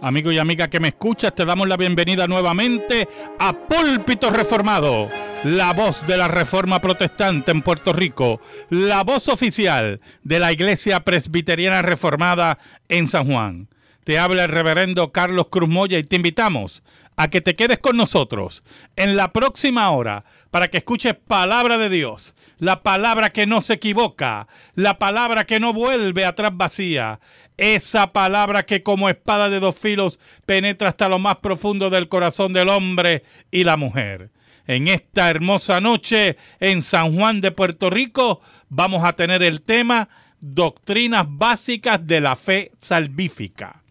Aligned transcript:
Amigo 0.00 0.30
y 0.30 0.38
amiga 0.38 0.68
que 0.68 0.78
me 0.78 0.88
escuchas, 0.88 1.34
te 1.34 1.44
damos 1.44 1.66
la 1.66 1.76
bienvenida 1.76 2.28
nuevamente 2.28 3.08
a 3.40 3.52
Púlpito 3.52 4.30
Reformado, 4.30 5.08
la 5.42 5.72
voz 5.72 6.06
de 6.06 6.16
la 6.16 6.28
Reforma 6.28 6.78
Protestante 6.78 7.50
en 7.50 7.62
Puerto 7.62 7.92
Rico, 7.92 8.40
la 8.70 9.02
voz 9.02 9.28
oficial 9.28 10.00
de 10.22 10.38
la 10.38 10.52
Iglesia 10.52 11.00
Presbiteriana 11.00 11.82
Reformada 11.82 12.58
en 12.88 13.08
San 13.08 13.26
Juan. 13.26 13.68
Te 14.04 14.20
habla 14.20 14.44
el 14.44 14.50
reverendo 14.50 15.10
Carlos 15.10 15.48
Cruz 15.50 15.68
Moya 15.68 15.98
y 15.98 16.04
te 16.04 16.14
invitamos 16.14 16.84
a 17.16 17.28
que 17.28 17.40
te 17.40 17.56
quedes 17.56 17.78
con 17.78 17.96
nosotros 17.96 18.62
en 18.94 19.16
la 19.16 19.32
próxima 19.32 19.90
hora 19.90 20.24
para 20.52 20.68
que 20.68 20.78
escuches 20.78 21.14
palabra 21.14 21.76
de 21.76 21.88
Dios, 21.88 22.36
la 22.58 22.84
palabra 22.84 23.30
que 23.30 23.46
no 23.46 23.60
se 23.62 23.74
equivoca, 23.74 24.46
la 24.76 24.98
palabra 24.98 25.44
que 25.44 25.58
no 25.58 25.72
vuelve 25.72 26.24
atrás 26.24 26.52
vacía, 26.54 27.18
esa 27.58 28.12
palabra 28.12 28.64
que 28.64 28.82
como 28.82 29.08
espada 29.08 29.50
de 29.50 29.60
dos 29.60 29.76
filos 29.76 30.18
penetra 30.46 30.88
hasta 30.88 31.08
lo 31.08 31.18
más 31.18 31.36
profundo 31.36 31.90
del 31.90 32.08
corazón 32.08 32.52
del 32.52 32.68
hombre 32.68 33.24
y 33.50 33.64
la 33.64 33.76
mujer. 33.76 34.30
En 34.66 34.88
esta 34.88 35.28
hermosa 35.28 35.80
noche 35.80 36.36
en 36.60 36.82
San 36.82 37.14
Juan 37.14 37.40
de 37.40 37.50
Puerto 37.50 37.90
Rico 37.90 38.40
vamos 38.68 39.04
a 39.04 39.14
tener 39.14 39.42
el 39.42 39.62
tema 39.62 40.08
Doctrinas 40.40 41.26
básicas 41.26 42.06
de 42.06 42.20
la 42.20 42.36
fe 42.36 42.70
salvífica 42.80 43.82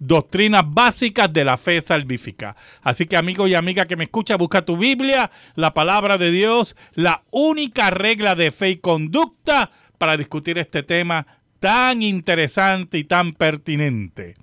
doctrinas 0.00 0.64
básicas 0.66 1.30
de 1.32 1.44
la 1.44 1.56
fe 1.56 1.80
salvífica. 1.80 2.56
Así 2.82 3.06
que 3.06 3.16
amigo 3.16 3.46
y 3.46 3.54
amiga 3.54 3.84
que 3.84 3.96
me 3.96 4.04
escucha, 4.04 4.36
busca 4.36 4.64
tu 4.64 4.76
Biblia, 4.76 5.30
la 5.54 5.74
palabra 5.74 6.18
de 6.18 6.32
Dios, 6.32 6.74
la 6.94 7.22
única 7.30 7.90
regla 7.90 8.34
de 8.34 8.50
fe 8.50 8.70
y 8.70 8.76
conducta 8.78 9.70
para 9.98 10.16
discutir 10.16 10.56
este 10.56 10.82
tema 10.82 11.26
tan 11.60 12.02
interesante 12.02 12.98
y 12.98 13.04
tan 13.04 13.34
pertinente. 13.34 14.34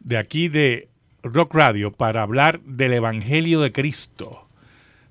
de 0.00 0.16
aquí 0.16 0.48
de 0.48 0.88
Rock 1.22 1.54
Radio 1.54 1.92
para 1.92 2.22
hablar 2.22 2.60
del 2.62 2.94
Evangelio 2.94 3.60
de 3.60 3.70
Cristo, 3.70 4.48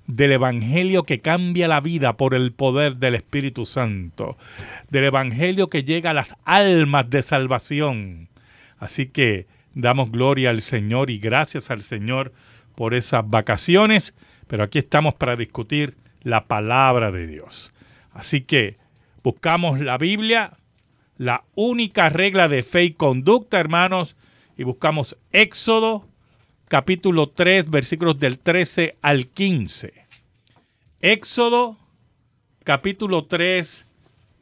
del 0.06 0.32
Evangelio 0.32 1.04
que 1.04 1.20
cambia 1.20 1.68
la 1.68 1.80
vida 1.80 2.16
por 2.16 2.34
el 2.34 2.52
poder 2.52 2.96
del 2.96 3.14
Espíritu 3.14 3.64
Santo, 3.64 4.36
del 4.90 5.04
Evangelio 5.04 5.68
que 5.68 5.84
llega 5.84 6.10
a 6.10 6.14
las 6.14 6.34
almas 6.44 7.08
de 7.08 7.22
salvación. 7.22 8.28
Así 8.78 9.06
que 9.06 9.46
damos 9.74 10.10
gloria 10.10 10.50
al 10.50 10.60
Señor 10.60 11.08
y 11.08 11.18
gracias 11.18 11.70
al 11.70 11.82
Señor 11.82 12.32
por 12.74 12.92
esas 12.92 13.28
vacaciones, 13.28 14.14
pero 14.48 14.64
aquí 14.64 14.78
estamos 14.78 15.14
para 15.14 15.36
discutir 15.36 15.94
la 16.22 16.46
palabra 16.46 17.10
de 17.10 17.26
Dios. 17.26 17.72
Así 18.12 18.42
que 18.42 18.76
buscamos 19.22 19.80
la 19.80 19.98
Biblia, 19.98 20.58
la 21.16 21.44
única 21.54 22.08
regla 22.08 22.48
de 22.48 22.62
fe 22.62 22.84
y 22.84 22.90
conducta, 22.92 23.58
hermanos, 23.58 24.16
y 24.56 24.64
buscamos 24.64 25.16
Éxodo 25.30 26.08
capítulo 26.68 27.28
3, 27.28 27.70
versículos 27.70 28.18
del 28.18 28.38
13 28.38 28.96
al 29.02 29.28
15. 29.28 29.92
Éxodo 31.00 31.76
capítulo 32.64 33.26
3, 33.26 33.86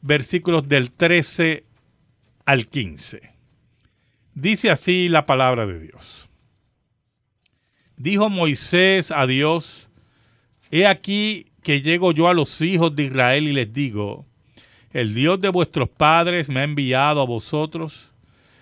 versículos 0.02 0.68
del 0.68 0.90
13 0.92 1.64
al 2.44 2.66
15. 2.66 3.32
Dice 4.34 4.70
así 4.70 5.08
la 5.08 5.26
palabra 5.26 5.66
de 5.66 5.80
Dios. 5.80 6.28
Dijo 7.96 8.28
Moisés 8.28 9.10
a 9.10 9.26
Dios, 9.26 9.88
He 10.70 10.86
aquí 10.86 11.49
que 11.62 11.82
llego 11.82 12.12
yo 12.12 12.28
a 12.28 12.34
los 12.34 12.60
hijos 12.60 12.94
de 12.94 13.04
Israel 13.04 13.48
y 13.48 13.52
les 13.52 13.72
digo, 13.72 14.26
el 14.92 15.14
Dios 15.14 15.40
de 15.40 15.48
vuestros 15.50 15.88
padres 15.88 16.48
me 16.48 16.60
ha 16.60 16.64
enviado 16.64 17.20
a 17.20 17.26
vosotros. 17.26 18.08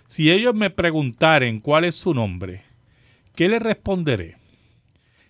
Si 0.08 0.30
ellos 0.30 0.54
me 0.54 0.70
preguntaren 0.70 1.60
cuál 1.60 1.84
es 1.84 1.94
su 1.94 2.12
nombre, 2.12 2.62
¿qué 3.34 3.48
les 3.48 3.62
responderé? 3.62 4.36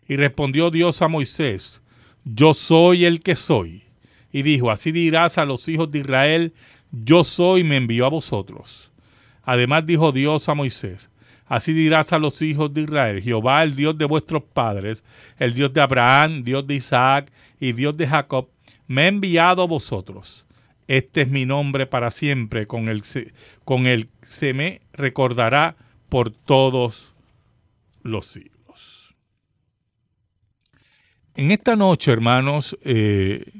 Y 0.09 0.17
respondió 0.17 0.71
Dios 0.71 1.03
a 1.03 1.09
Moisés, 1.09 1.83
yo 2.25 2.55
soy 2.55 3.05
el 3.05 3.21
que 3.21 3.37
soy. 3.37 3.84
Y 4.33 4.43
dijo, 4.43 4.71
así 4.71 4.93
dirás 4.93 5.39
a 5.39 5.45
los 5.45 5.69
hijos 5.69 5.91
de 5.91 6.01
Israel, 6.01 6.53
yo 6.91 7.25
soy, 7.25 7.65
me 7.65 7.77
envió 7.77 8.07
a 8.07 8.11
vosotros. 8.11 8.91
Además 9.45 9.87
dijo 9.87 10.12
Dios 10.12 10.49
a 10.49 10.55
Moisés, 10.55 11.09
Así 11.49 11.73
dirás 11.73 12.12
a 12.12 12.19
los 12.19 12.43
hijos 12.43 12.75
de 12.75 12.83
Israel, 12.83 13.23
Jehová, 13.23 13.62
el 13.62 13.75
Dios 13.75 13.97
de 13.97 14.05
vuestros 14.05 14.43
padres, 14.43 15.03
el 15.39 15.55
Dios 15.55 15.73
de 15.73 15.81
Abraham, 15.81 16.45
Dios 16.45 16.67
de 16.67 16.75
Isaac 16.75 17.33
y 17.61 17.73
Dios 17.73 17.97
de 17.97 18.07
Jacob, 18.07 18.49
me 18.87 19.03
ha 19.03 19.07
enviado 19.09 19.63
a 19.63 19.67
vosotros. 19.67 20.47
Este 20.87 21.23
es 21.23 21.29
mi 21.29 21.45
nombre 21.45 21.87
para 21.87 22.11
siempre, 22.11 22.67
con 22.67 22.89
el, 22.89 23.03
con 23.65 23.87
el 23.87 24.09
se 24.27 24.55
me 24.55 24.81
recordará 24.93 25.77
por 26.09 26.31
todos 26.31 27.15
los 28.03 28.27
siglos. 28.27 29.15
En 31.34 31.51
esta 31.51 31.77
noche, 31.77 32.10
hermanos, 32.10 32.77
eh, 32.83 33.53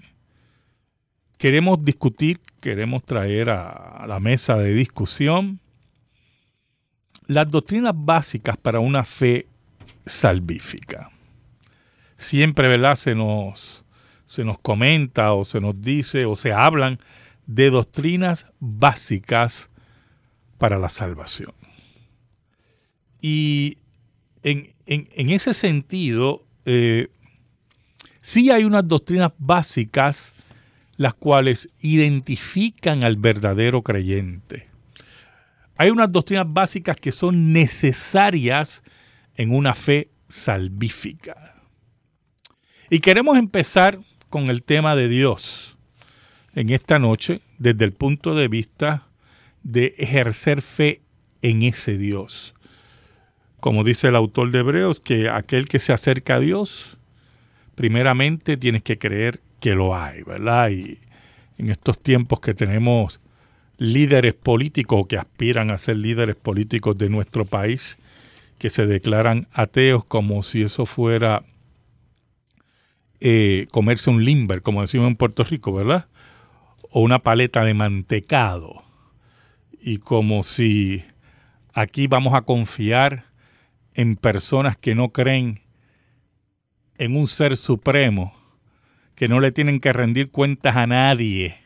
queremos 1.37 1.85
discutir, 1.85 2.41
queremos 2.61 3.05
traer 3.05 3.51
a 3.51 4.05
la 4.09 4.19
mesa 4.21 4.57
de 4.57 4.73
discusión 4.73 5.61
las 7.29 7.51
doctrinas 7.51 7.93
básicas 7.95 8.57
para 8.57 8.81
una 8.81 9.05
fe 9.05 9.47
salvífica. 10.07 11.11
Siempre, 12.17 12.67
¿verdad? 12.67 12.97
Se 12.97 13.15
nos, 13.15 13.85
se 14.29 14.45
nos 14.45 14.59
comenta 14.59 15.33
o 15.33 15.45
se 15.45 15.61
nos 15.61 15.81
dice 15.81 16.27
o 16.27 16.37
se 16.37 16.53
hablan 16.53 17.01
de 17.47 17.71
doctrinas 17.71 18.47
básicas 18.61 19.71
para 20.59 20.79
la 20.79 20.91
salvación. 20.91 21.55
Y 23.21 23.79
en, 24.43 24.75
ese 24.87 25.55
sentido, 25.55 26.45
eh, 26.67 27.09
sí 28.21 28.51
hay 28.51 28.65
unas 28.65 28.87
doctrinas 28.87 29.33
básicas 29.39 30.35
las 30.97 31.15
cuales 31.15 31.69
identifican 31.81 33.05
al 33.05 33.17
verdadero 33.17 33.83
creyente. 33.83 34.69
Hay 35.77 35.91
unas 35.91 36.11
doctrinas 36.11 36.47
básicas 36.49 36.97
que 36.97 37.13
son 37.13 37.53
necesarias 37.53 38.83
en 39.37 39.55
una 39.55 39.75
fe 39.75 40.11
salvífica. 40.29 41.55
Y 42.91 42.99
queremos 42.99 43.39
empezar 43.39 44.01
con 44.31 44.51
el 44.51 44.63
tema 44.63 44.97
de 44.97 45.09
Dios 45.09 45.77
en 46.55 46.71
esta 46.71 46.99
noche 46.99 47.41
desde 47.59 47.85
el 47.85 47.93
punto 47.93 48.35
de 48.35 48.49
vista 48.49 49.07
de 49.63 49.95
ejercer 49.99 50.63
fe 50.63 51.03
en 51.43 51.63
ese 51.63 51.99
Dios. 51.99 52.55
Como 53.61 53.85
dice 53.85 54.09
el 54.09 54.17
autor 54.17 54.51
de 54.51 54.61
Hebreos, 54.61 55.01
que 55.01 55.29
aquel 55.29 55.69
que 55.69 55.79
se 55.79 55.93
acerca 55.93 56.37
a 56.37 56.41
Dios, 56.41 56.97
primeramente 57.75 58.57
tienes 58.57 58.83
que 58.83 58.99
creer 58.99 59.41
que 59.61 59.75
lo 59.75 59.97
hay, 59.97 60.23
¿verdad? 60.23 60.71
Y 60.71 60.99
en 61.59 61.71
estos 61.71 62.01
tiempos 62.01 62.41
que 62.41 62.55
tenemos 62.55 63.21
líderes 63.79 64.35
políticos 64.35 65.07
que 65.09 65.17
aspiran 65.17 65.71
a 65.71 65.79
ser 65.79 65.97
líderes 65.97 66.37
políticos 66.37 66.97
de 66.99 67.09
nuestro 67.09 67.45
país, 67.45 67.99
que 68.59 68.71
se 68.71 68.87
declaran 68.87 69.47
ateos 69.53 70.05
como 70.05 70.43
si 70.43 70.63
eso 70.63 70.87
fuera 70.87 71.45
eh, 73.21 73.67
comerse 73.71 74.11
un 74.11 74.25
limber, 74.25 74.63
como 74.63 74.81
decimos 74.81 75.09
en 75.09 75.17
Puerto 75.17 75.45
Rico, 75.45 75.73
¿verdad? 75.73 76.07
O 76.91 77.01
una 77.01 77.21
paleta 77.21 77.65
de 77.65 77.75
mantecado. 77.75 78.83
Y 79.81 79.99
como 79.99 80.43
si 80.43 81.05
aquí 81.73 82.07
vamos 82.07 82.35
a 82.35 82.43
confiar 82.43 83.25
en 83.95 84.17
personas 84.17 84.77
que 84.77 84.95
no 84.95 85.11
creen 85.11 85.61
en 86.97 87.17
un 87.17 87.27
ser 87.27 87.57
supremo, 87.57 88.35
que 89.15 89.29
no 89.29 89.41
le 89.41 89.53
tienen 89.53 89.81
que 89.81 89.93
rendir 89.93 90.31
cuentas 90.31 90.77
a 90.77 90.87
nadie 90.87 91.57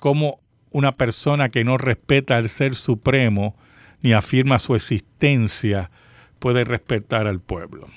cómo 0.00 0.40
una 0.70 0.96
persona 0.96 1.50
que 1.50 1.62
no 1.62 1.78
respeta 1.78 2.36
al 2.36 2.48
Ser 2.48 2.74
Supremo 2.74 3.54
ni 4.02 4.12
afirma 4.14 4.58
su 4.58 4.74
existencia 4.74 5.90
puede 6.38 6.64
respetar 6.64 7.26
al 7.26 7.40
pueblo. 7.40 7.88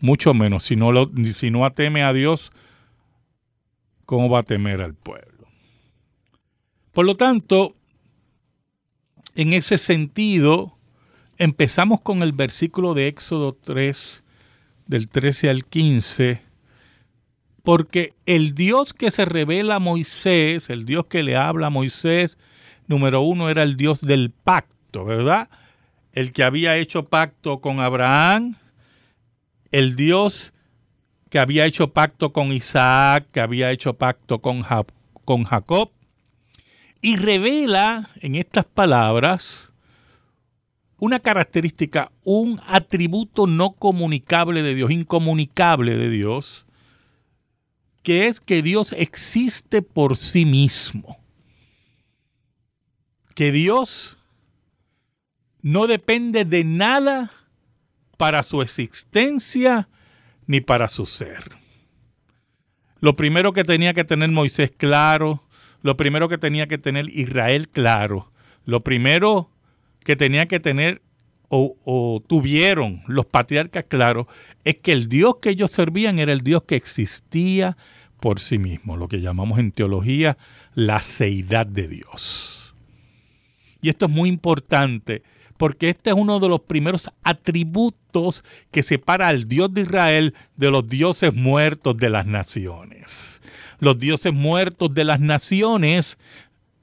Mucho 0.00 0.34
menos, 0.34 0.64
si 0.64 0.76
no, 0.76 0.92
lo, 0.92 1.10
si 1.34 1.50
no 1.50 1.64
a 1.64 2.12
Dios, 2.12 2.52
¿cómo 4.04 4.28
va 4.28 4.40
a 4.40 4.42
temer 4.42 4.80
al 4.80 4.94
pueblo? 4.94 5.48
Por 6.92 7.06
lo 7.06 7.16
tanto, 7.16 7.74
en 9.34 9.52
ese 9.52 9.78
sentido, 9.78 10.76
empezamos 11.38 12.00
con 12.00 12.22
el 12.22 12.32
versículo 12.32 12.94
de 12.94 13.08
Éxodo 13.08 13.54
3, 13.54 14.22
del 14.86 15.08
13 15.08 15.50
al 15.50 15.64
15, 15.64 16.42
porque 17.62 18.12
el 18.26 18.54
Dios 18.54 18.92
que 18.92 19.10
se 19.10 19.24
revela 19.24 19.76
a 19.76 19.80
Moisés, 19.80 20.70
el 20.70 20.84
Dios 20.84 21.06
que 21.06 21.22
le 21.22 21.36
habla 21.36 21.68
a 21.68 21.70
Moisés, 21.70 22.38
número 22.86 23.22
uno, 23.22 23.48
era 23.48 23.62
el 23.62 23.76
Dios 23.76 24.00
del 24.00 24.30
pacto, 24.30 25.04
¿verdad? 25.04 25.48
El 26.12 26.32
que 26.32 26.44
había 26.44 26.76
hecho 26.76 27.06
pacto 27.06 27.60
con 27.60 27.80
Abraham, 27.80 28.56
el 29.74 29.96
Dios 29.96 30.52
que 31.30 31.40
había 31.40 31.66
hecho 31.66 31.88
pacto 31.88 32.32
con 32.32 32.52
Isaac, 32.52 33.26
que 33.32 33.40
había 33.40 33.72
hecho 33.72 33.94
pacto 33.94 34.38
con, 34.38 34.64
con 35.24 35.42
Jacob, 35.42 35.90
y 37.00 37.16
revela 37.16 38.08
en 38.20 38.36
estas 38.36 38.66
palabras 38.66 39.72
una 40.98 41.18
característica, 41.18 42.12
un 42.22 42.60
atributo 42.68 43.48
no 43.48 43.72
comunicable 43.72 44.62
de 44.62 44.76
Dios, 44.76 44.92
incomunicable 44.92 45.96
de 45.96 46.08
Dios, 46.08 46.66
que 48.04 48.28
es 48.28 48.38
que 48.38 48.62
Dios 48.62 48.94
existe 48.96 49.82
por 49.82 50.16
sí 50.16 50.44
mismo. 50.44 51.18
Que 53.34 53.50
Dios 53.50 54.18
no 55.62 55.88
depende 55.88 56.44
de 56.44 56.62
nada 56.62 57.32
para 58.24 58.42
su 58.42 58.62
existencia 58.62 59.86
ni 60.46 60.62
para 60.62 60.88
su 60.88 61.04
ser. 61.04 61.56
Lo 63.00 63.16
primero 63.16 63.52
que 63.52 63.64
tenía 63.64 63.92
que 63.92 64.04
tener 64.04 64.30
Moisés 64.30 64.72
claro, 64.74 65.46
lo 65.82 65.98
primero 65.98 66.26
que 66.30 66.38
tenía 66.38 66.66
que 66.66 66.78
tener 66.78 67.10
Israel 67.10 67.68
claro, 67.68 68.32
lo 68.64 68.82
primero 68.82 69.50
que 70.04 70.16
tenía 70.16 70.46
que 70.46 70.58
tener 70.58 71.02
o, 71.50 71.76
o, 71.84 72.22
tuvieron 72.26 73.02
los 73.08 73.26
patriarcas 73.26 73.84
claro 73.90 74.26
es 74.64 74.76
que 74.76 74.92
el 74.92 75.10
Dios 75.10 75.34
que 75.42 75.50
ellos 75.50 75.70
servían 75.70 76.18
era 76.18 76.32
el 76.32 76.40
Dios 76.40 76.62
que 76.62 76.76
existía 76.76 77.76
por 78.20 78.40
sí 78.40 78.56
mismo, 78.56 78.96
lo 78.96 79.06
que 79.06 79.20
llamamos 79.20 79.58
en 79.58 79.70
teología 79.70 80.38
la 80.72 81.02
seidad 81.02 81.66
de 81.66 81.88
Dios. 81.88 82.74
Y 83.82 83.90
esto 83.90 84.06
es 84.06 84.10
muy 84.10 84.30
importante 84.30 85.22
porque 85.56 85.90
este 85.90 86.10
es 86.10 86.16
uno 86.16 86.40
de 86.40 86.48
los 86.48 86.60
primeros 86.60 87.10
atributos 87.22 88.44
que 88.70 88.82
separa 88.82 89.28
al 89.28 89.48
Dios 89.48 89.72
de 89.72 89.82
Israel 89.82 90.34
de 90.56 90.70
los 90.70 90.88
dioses 90.88 91.32
muertos 91.32 91.96
de 91.96 92.10
las 92.10 92.26
naciones. 92.26 93.42
Los 93.78 93.98
dioses 93.98 94.32
muertos 94.32 94.94
de 94.94 95.04
las 95.04 95.20
naciones 95.20 96.18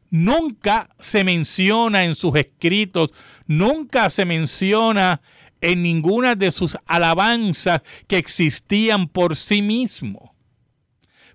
nunca 0.09 0.89
se 0.99 1.23
menciona 1.23 2.03
en 2.03 2.15
sus 2.15 2.35
escritos, 2.35 3.11
nunca 3.47 4.09
se 4.09 4.25
menciona 4.25 5.21
en 5.61 5.83
ninguna 5.83 6.35
de 6.35 6.51
sus 6.51 6.77
alabanzas 6.85 7.81
que 8.07 8.17
existían 8.17 9.07
por 9.07 9.35
sí 9.35 9.61
mismos 9.61 10.31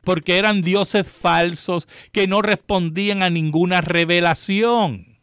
porque 0.06 0.38
eran 0.38 0.62
dioses 0.62 1.04
falsos 1.10 1.88
que 2.12 2.28
no 2.28 2.40
respondían 2.40 3.24
a 3.24 3.28
ninguna 3.28 3.80
revelación. 3.80 5.15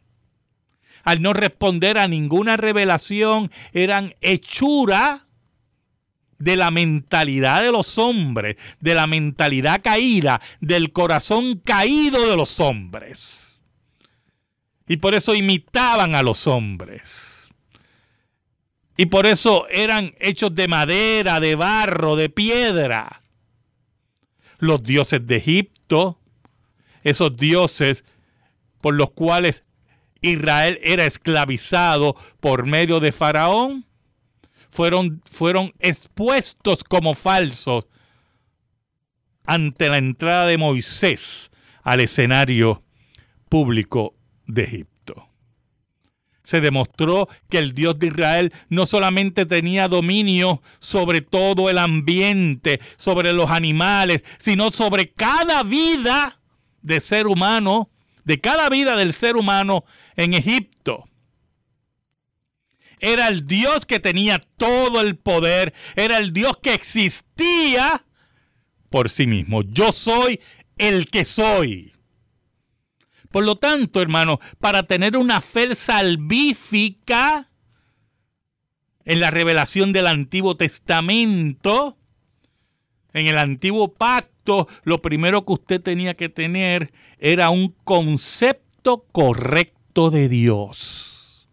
Al 1.04 1.22
no 1.22 1.32
responder 1.32 1.98
a 1.98 2.08
ninguna 2.08 2.56
revelación, 2.56 3.50
eran 3.72 4.14
hechura 4.20 5.26
de 6.38 6.56
la 6.56 6.70
mentalidad 6.70 7.62
de 7.62 7.70
los 7.70 7.98
hombres, 7.98 8.56
de 8.80 8.94
la 8.94 9.06
mentalidad 9.06 9.80
caída, 9.82 10.40
del 10.60 10.92
corazón 10.92 11.60
caído 11.64 12.28
de 12.28 12.36
los 12.36 12.58
hombres. 12.58 13.38
Y 14.88 14.96
por 14.96 15.14
eso 15.14 15.34
imitaban 15.34 16.14
a 16.14 16.22
los 16.22 16.46
hombres. 16.46 17.48
Y 18.96 19.06
por 19.06 19.26
eso 19.26 19.66
eran 19.68 20.14
hechos 20.20 20.54
de 20.54 20.68
madera, 20.68 21.40
de 21.40 21.54
barro, 21.54 22.16
de 22.16 22.28
piedra 22.28 23.22
los 24.64 24.82
dioses 24.82 25.26
de 25.26 25.36
Egipto, 25.36 26.18
esos 27.02 27.36
dioses 27.36 28.04
por 28.80 28.94
los 28.94 29.10
cuales 29.10 29.64
Israel 30.30 30.78
era 30.82 31.04
esclavizado 31.04 32.16
por 32.40 32.66
medio 32.66 33.00
de 33.00 33.12
Faraón, 33.12 33.86
fueron, 34.70 35.22
fueron 35.30 35.72
expuestos 35.78 36.82
como 36.84 37.14
falsos 37.14 37.86
ante 39.46 39.88
la 39.88 39.98
entrada 39.98 40.46
de 40.46 40.58
Moisés 40.58 41.50
al 41.82 42.00
escenario 42.00 42.82
público 43.48 44.14
de 44.46 44.64
Egipto. 44.64 45.28
Se 46.44 46.60
demostró 46.60 47.28
que 47.48 47.58
el 47.58 47.72
Dios 47.72 47.98
de 47.98 48.08
Israel 48.08 48.52
no 48.68 48.84
solamente 48.84 49.46
tenía 49.46 49.88
dominio 49.88 50.60
sobre 50.78 51.22
todo 51.22 51.70
el 51.70 51.78
ambiente, 51.78 52.80
sobre 52.96 53.32
los 53.32 53.50
animales, 53.50 54.22
sino 54.38 54.70
sobre 54.70 55.12
cada 55.12 55.62
vida 55.62 56.40
de 56.82 57.00
ser 57.00 57.26
humano, 57.26 57.90
de 58.24 58.40
cada 58.40 58.68
vida 58.68 58.96
del 58.96 59.12
ser 59.12 59.36
humano 59.36 59.84
en 60.16 60.34
Egipto. 60.34 61.04
Era 63.00 63.28
el 63.28 63.46
Dios 63.46 63.84
que 63.86 64.00
tenía 64.00 64.38
todo 64.38 65.00
el 65.00 65.16
poder, 65.16 65.74
era 65.94 66.18
el 66.18 66.32
Dios 66.32 66.56
que 66.62 66.74
existía 66.74 68.06
por 68.88 69.10
sí 69.10 69.26
mismo. 69.26 69.62
Yo 69.62 69.92
soy 69.92 70.40
el 70.78 71.08
que 71.08 71.24
soy. 71.24 71.92
Por 73.30 73.44
lo 73.44 73.56
tanto, 73.56 74.00
hermano, 74.00 74.38
para 74.60 74.84
tener 74.84 75.16
una 75.16 75.40
fe 75.40 75.74
salvífica 75.74 77.50
en 79.04 79.20
la 79.20 79.30
revelación 79.30 79.92
del 79.92 80.06
Antiguo 80.06 80.56
Testamento, 80.56 81.98
en 83.14 83.28
el 83.28 83.38
Antiguo 83.38 83.94
Pacto, 83.94 84.68
lo 84.82 85.00
primero 85.00 85.46
que 85.46 85.52
usted 85.54 85.80
tenía 85.80 86.14
que 86.14 86.28
tener 86.28 86.92
era 87.18 87.48
un 87.48 87.74
concepto 87.84 89.06
correcto 89.12 90.10
de 90.10 90.28
Dios. 90.28 91.48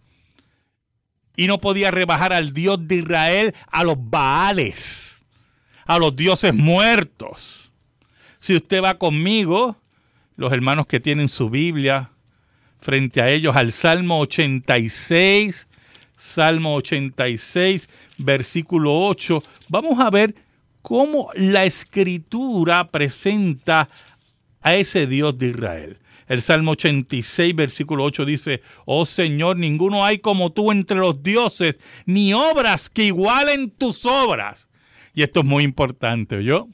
Y 1.37 1.47
no 1.47 1.59
podía 1.59 1.91
rebajar 1.91 2.33
al 2.33 2.51
Dios 2.51 2.87
de 2.87 2.95
Israel 2.95 3.55
a 3.67 3.83
los 3.83 3.95
Baales, 3.97 5.21
a 5.85 5.97
los 5.97 6.15
dioses 6.15 6.53
muertos. 6.53 7.71
Si 8.39 8.55
usted 8.55 8.83
va 8.83 8.97
conmigo 8.97 9.77
los 10.35 10.51
hermanos 10.51 10.87
que 10.87 10.99
tienen 10.99 11.29
su 11.29 11.49
Biblia 11.49 12.09
frente 12.79 13.21
a 13.21 13.29
ellos 13.29 13.55
al 13.55 13.71
Salmo 13.71 14.19
86, 14.19 15.67
Salmo 16.17 16.75
86, 16.75 17.87
versículo 18.17 19.05
8. 19.07 19.43
Vamos 19.69 19.99
a 19.99 20.09
ver 20.09 20.35
cómo 20.91 21.29
la 21.35 21.63
escritura 21.63 22.91
presenta 22.91 23.87
a 24.59 24.75
ese 24.75 25.07
Dios 25.07 25.37
de 25.37 25.47
Israel. 25.47 25.99
El 26.27 26.41
Salmo 26.41 26.71
86, 26.71 27.55
versículo 27.55 28.03
8 28.03 28.25
dice, 28.25 28.61
oh 28.83 29.05
Señor, 29.05 29.55
ninguno 29.55 30.03
hay 30.03 30.19
como 30.19 30.51
tú 30.51 30.69
entre 30.69 30.97
los 30.97 31.23
dioses, 31.23 31.77
ni 32.05 32.33
obras 32.33 32.89
que 32.89 33.05
igualen 33.05 33.69
tus 33.71 34.05
obras. 34.05 34.67
Y 35.13 35.23
esto 35.23 35.39
es 35.39 35.45
muy 35.45 35.63
importante, 35.63 36.43
¿yo? 36.43 36.67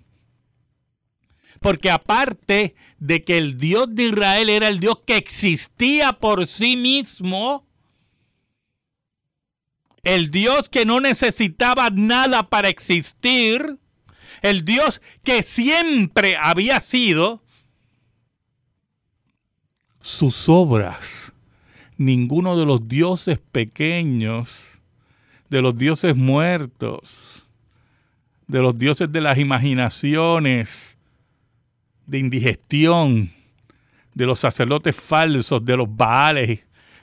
Porque 1.59 1.91
aparte 1.91 2.73
de 2.97 3.21
que 3.21 3.37
el 3.37 3.59
Dios 3.59 3.93
de 3.93 4.05
Israel 4.05 4.49
era 4.49 4.67
el 4.67 4.79
Dios 4.79 4.95
que 5.05 5.17
existía 5.17 6.13
por 6.13 6.47
sí 6.47 6.75
mismo, 6.75 7.67
el 10.01 10.31
Dios 10.31 10.69
que 10.69 10.85
no 10.85 11.01
necesitaba 11.01 11.91
nada 11.91 12.49
para 12.49 12.69
existir, 12.69 13.77
el 14.41 14.65
Dios 14.65 15.01
que 15.23 15.43
siempre 15.43 16.37
había 16.37 16.79
sido, 16.79 17.41
sus 20.01 20.47
obras, 20.47 21.33
ninguno 21.97 22.57
de 22.57 22.65
los 22.65 22.87
dioses 22.87 23.39
pequeños, 23.51 24.61
de 25.49 25.61
los 25.61 25.77
dioses 25.77 26.15
muertos, 26.15 27.45
de 28.47 28.61
los 28.61 28.77
dioses 28.77 29.11
de 29.11 29.19
las 29.19 29.37
imaginaciones, 29.37 30.97
de 32.05 32.19
indigestión, 32.19 33.33
de 34.13 34.25
los 34.25 34.39
sacerdotes 34.39 34.95
falsos, 34.95 35.63
de 35.65 35.75
los 35.75 35.93
Baales, 35.93 36.61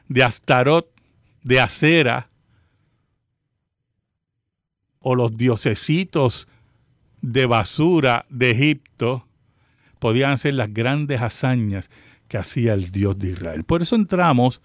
de 0.09 0.25
Astarot, 0.25 0.91
de 1.43 1.61
Acera, 1.61 2.31
o 5.01 5.15
los 5.15 5.37
diosesitos 5.37 6.49
de 7.25 7.47
basura 7.47 8.27
de 8.29 8.51
Egipto, 8.51 9.27
podían 9.99 10.37
ser 10.37 10.53
las 10.53 10.75
grandes 10.75 11.23
hazañas 11.23 11.91
que 12.29 12.37
hacía 12.37 12.75
el 12.75 12.93
Dios 12.93 13.19
de 13.19 13.31
Israel. 13.31 13.65
Por 13.65 13.81
eso 13.81 13.97
entramos 13.97 14.61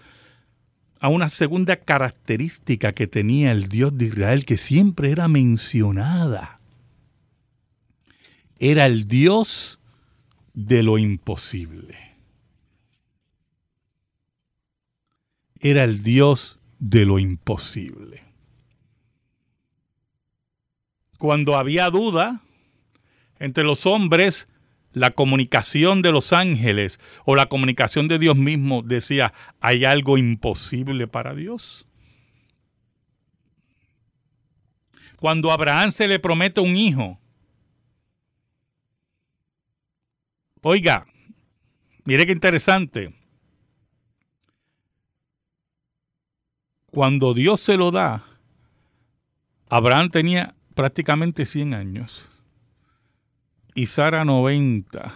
a 1.00 1.08
una 1.08 1.30
segunda 1.30 1.78
característica 1.78 2.92
que 2.92 3.08
tenía 3.08 3.54
el 3.54 3.70
Dios 3.70 3.98
de 3.98 4.08
Israel 4.08 4.46
que 4.46 4.58
siempre 4.58 5.10
era 5.10 5.30
mencionada. 5.30 6.60
Era 8.58 8.86
el 8.86 9.08
Dios 9.08 9.80
de 10.54 10.84
lo 10.84 10.98
imposible. 10.98 11.98
Era 15.62 15.86
el 15.86 16.04
Dios 16.04 16.60
de 16.78 17.06
lo 17.06 17.20
imposible. 17.20 18.22
Cuando 21.18 21.56
había 21.56 21.90
duda 21.90 22.42
entre 23.40 23.64
los 23.64 23.86
hombres, 23.86 24.48
la 24.92 25.12
comunicación 25.12 26.02
de 26.02 26.12
los 26.12 26.34
ángeles 26.34 27.00
o 27.26 27.36
la 27.36 27.48
comunicación 27.48 28.08
de 28.08 28.20
Dios 28.20 28.36
mismo 28.36 28.82
decía, 28.82 29.34
¿hay 29.62 29.86
algo 29.86 30.18
imposible 30.18 31.08
para 31.08 31.34
Dios? 31.34 31.86
Cuando 35.18 35.52
a 35.52 35.56
Abraham 35.56 35.92
se 35.92 36.08
le 36.08 36.20
promete 36.20 36.62
un 36.62 36.76
hijo, 36.76 37.20
oiga, 40.62 41.06
mire 42.06 42.26
qué 42.26 42.32
interesante, 42.32 43.14
cuando 46.88 47.34
Dios 47.34 47.60
se 47.60 47.78
lo 47.78 47.92
da, 47.92 48.26
Abraham 49.70 50.10
tenía 50.10 50.56
prácticamente 50.74 51.46
100 51.46 51.74
años 51.74 52.28
y 53.76 53.86
Sara 53.86 54.26
90, 54.26 55.16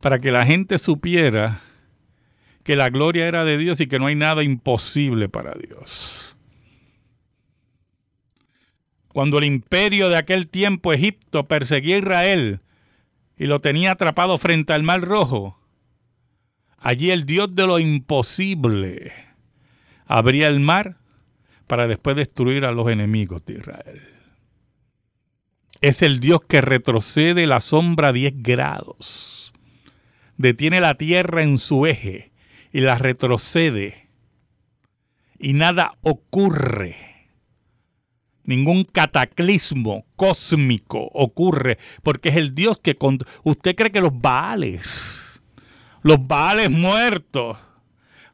para 0.00 0.18
que 0.18 0.30
la 0.30 0.46
gente 0.46 0.78
supiera 0.78 1.60
que 2.62 2.76
la 2.76 2.88
gloria 2.88 3.26
era 3.26 3.44
de 3.44 3.58
Dios 3.58 3.80
y 3.80 3.86
que 3.86 3.98
no 3.98 4.06
hay 4.06 4.14
nada 4.14 4.42
imposible 4.42 5.28
para 5.28 5.52
Dios. 5.54 6.36
Cuando 9.08 9.38
el 9.38 9.44
imperio 9.44 10.08
de 10.08 10.16
aquel 10.16 10.48
tiempo, 10.48 10.92
Egipto, 10.92 11.46
perseguía 11.46 11.96
a 11.96 11.98
Israel 12.00 12.60
y 13.36 13.46
lo 13.46 13.60
tenía 13.60 13.92
atrapado 13.92 14.38
frente 14.38 14.72
al 14.72 14.82
Mar 14.82 15.02
Rojo, 15.02 15.58
allí 16.78 17.10
el 17.10 17.24
Dios 17.26 17.54
de 17.54 17.66
lo 17.66 17.78
imposible 17.78 19.12
abría 20.06 20.48
el 20.48 20.60
mar 20.60 20.98
para 21.66 21.86
después 21.86 22.16
destruir 22.16 22.64
a 22.64 22.72
los 22.72 22.90
enemigos 22.90 23.44
de 23.46 23.54
Israel 23.54 24.13
es 25.84 26.00
el 26.00 26.18
Dios 26.18 26.40
que 26.48 26.62
retrocede 26.62 27.46
la 27.46 27.60
sombra 27.60 28.14
10 28.14 28.42
grados. 28.42 29.52
Detiene 30.38 30.80
la 30.80 30.94
tierra 30.94 31.42
en 31.42 31.58
su 31.58 31.84
eje 31.84 32.32
y 32.72 32.80
la 32.80 32.96
retrocede. 32.96 34.08
Y 35.38 35.52
nada 35.52 35.98
ocurre. 36.00 36.96
Ningún 38.44 38.84
cataclismo 38.84 40.06
cósmico 40.16 41.10
ocurre 41.12 41.76
porque 42.02 42.30
es 42.30 42.36
el 42.36 42.54
Dios 42.54 42.78
que... 42.78 42.96
Usted 43.42 43.76
cree 43.76 43.92
que 43.92 44.00
los 44.00 44.18
Baales, 44.18 45.42
los 46.02 46.26
Baales 46.26 46.70
muertos, 46.70 47.58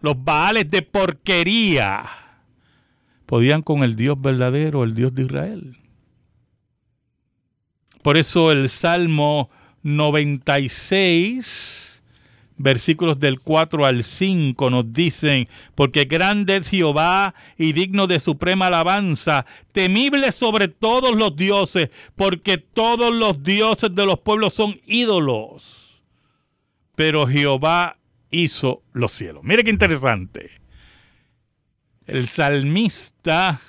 los 0.01 0.23
Baales 0.23 0.71
de 0.71 0.83
porquería, 0.83 2.05
podían 3.27 3.63
con 3.63 3.83
el 3.83 3.97
Dios 3.97 4.21
verdadero, 4.21 4.85
el 4.85 4.95
Dios 4.95 5.13
de 5.17 5.23
Israel. 5.23 5.80
Por 8.03 8.17
eso 8.17 8.51
el 8.51 8.69
Salmo 8.69 9.51
96, 9.83 12.03
versículos 12.57 13.21
del 13.21 13.41
4 13.41 13.85
al 13.85 14.05
5 14.05 14.71
nos 14.71 14.93
dicen, 14.93 15.49
porque 15.75 16.05
grande 16.05 16.57
es 16.57 16.69
Jehová 16.69 17.35
y 17.59 17.73
digno 17.73 18.07
de 18.07 18.21
suprema 18.21 18.67
alabanza, 18.67 19.45
temible 19.73 20.31
sobre 20.33 20.69
todos 20.69 21.17
los 21.17 21.37
dioses, 21.37 21.91
porque 22.17 22.59
todos 22.59 23.15
los 23.15 23.43
dioses 23.43 23.95
de 23.95 24.07
los 24.07 24.21
pueblos 24.21 24.55
son 24.55 24.81
ídolos. 24.87 26.03
Pero 26.95 27.27
Jehová 27.27 27.99
hizo 28.31 28.83
los 28.93 29.13
cielos. 29.13 29.43
Mire 29.45 29.65
qué 29.65 29.71
interesante. 29.71 30.51
El 32.07 32.29
salmista 32.29 33.61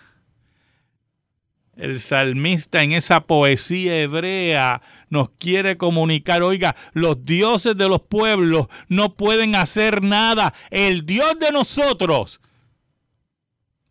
el 1.81 1.99
salmista 1.99 2.83
en 2.83 2.91
esa 2.91 3.21
poesía 3.21 3.99
hebrea 3.99 4.83
nos 5.09 5.31
quiere 5.31 5.77
comunicar, 5.77 6.43
oiga, 6.43 6.75
los 6.93 7.25
dioses 7.25 7.75
de 7.75 7.89
los 7.89 8.03
pueblos 8.03 8.67
no 8.87 9.15
pueden 9.15 9.55
hacer 9.55 10.03
nada. 10.03 10.53
El 10.69 11.07
Dios 11.07 11.39
de 11.39 11.51
nosotros 11.51 12.39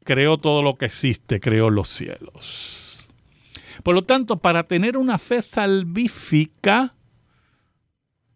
creó 0.04 0.38
todo 0.38 0.62
lo 0.62 0.76
que 0.76 0.86
existe, 0.86 1.40
creó 1.40 1.68
los 1.68 1.88
cielos. 1.88 3.04
Por 3.82 3.96
lo 3.96 4.04
tanto, 4.04 4.36
para 4.36 4.68
tener 4.68 4.96
una 4.96 5.18
fe 5.18 5.42
salvífica, 5.42 6.94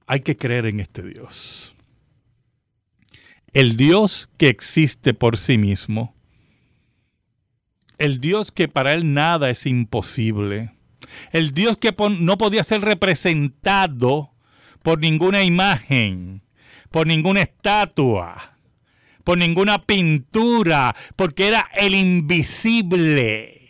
hay 0.09 0.21
que 0.21 0.37
creer 0.37 0.67
en 0.67 0.81
este 0.81 1.03
Dios. 1.03 1.77
El 3.53 3.77
Dios 3.77 4.29
que 4.37 4.49
existe 4.49 5.15
por 5.15 5.37
sí 5.37 5.59
mismo 5.59 6.14
el 7.99 8.21
Dios 8.21 8.53
que 8.53 8.69
para 8.69 8.93
él 8.93 9.15
nada 9.15 9.51
es 9.51 9.67
imposible, 9.67 10.73
el 11.33 11.53
Dios 11.53 11.77
que 11.77 11.95
no 12.21 12.39
podía 12.39 12.65
ser 12.65 12.81
representado 12.81 14.33
por 14.83 14.99
ninguna 14.99 15.43
imagen, 15.43 16.43
por 16.91 17.07
ninguna 17.07 17.43
estatua, 17.43 18.59
por 19.25 19.39
ninguna 19.39 19.81
pintura, 19.81 20.95
porque 21.17 21.49
era 21.49 21.69
el 21.75 21.95
invisible. 21.95 23.61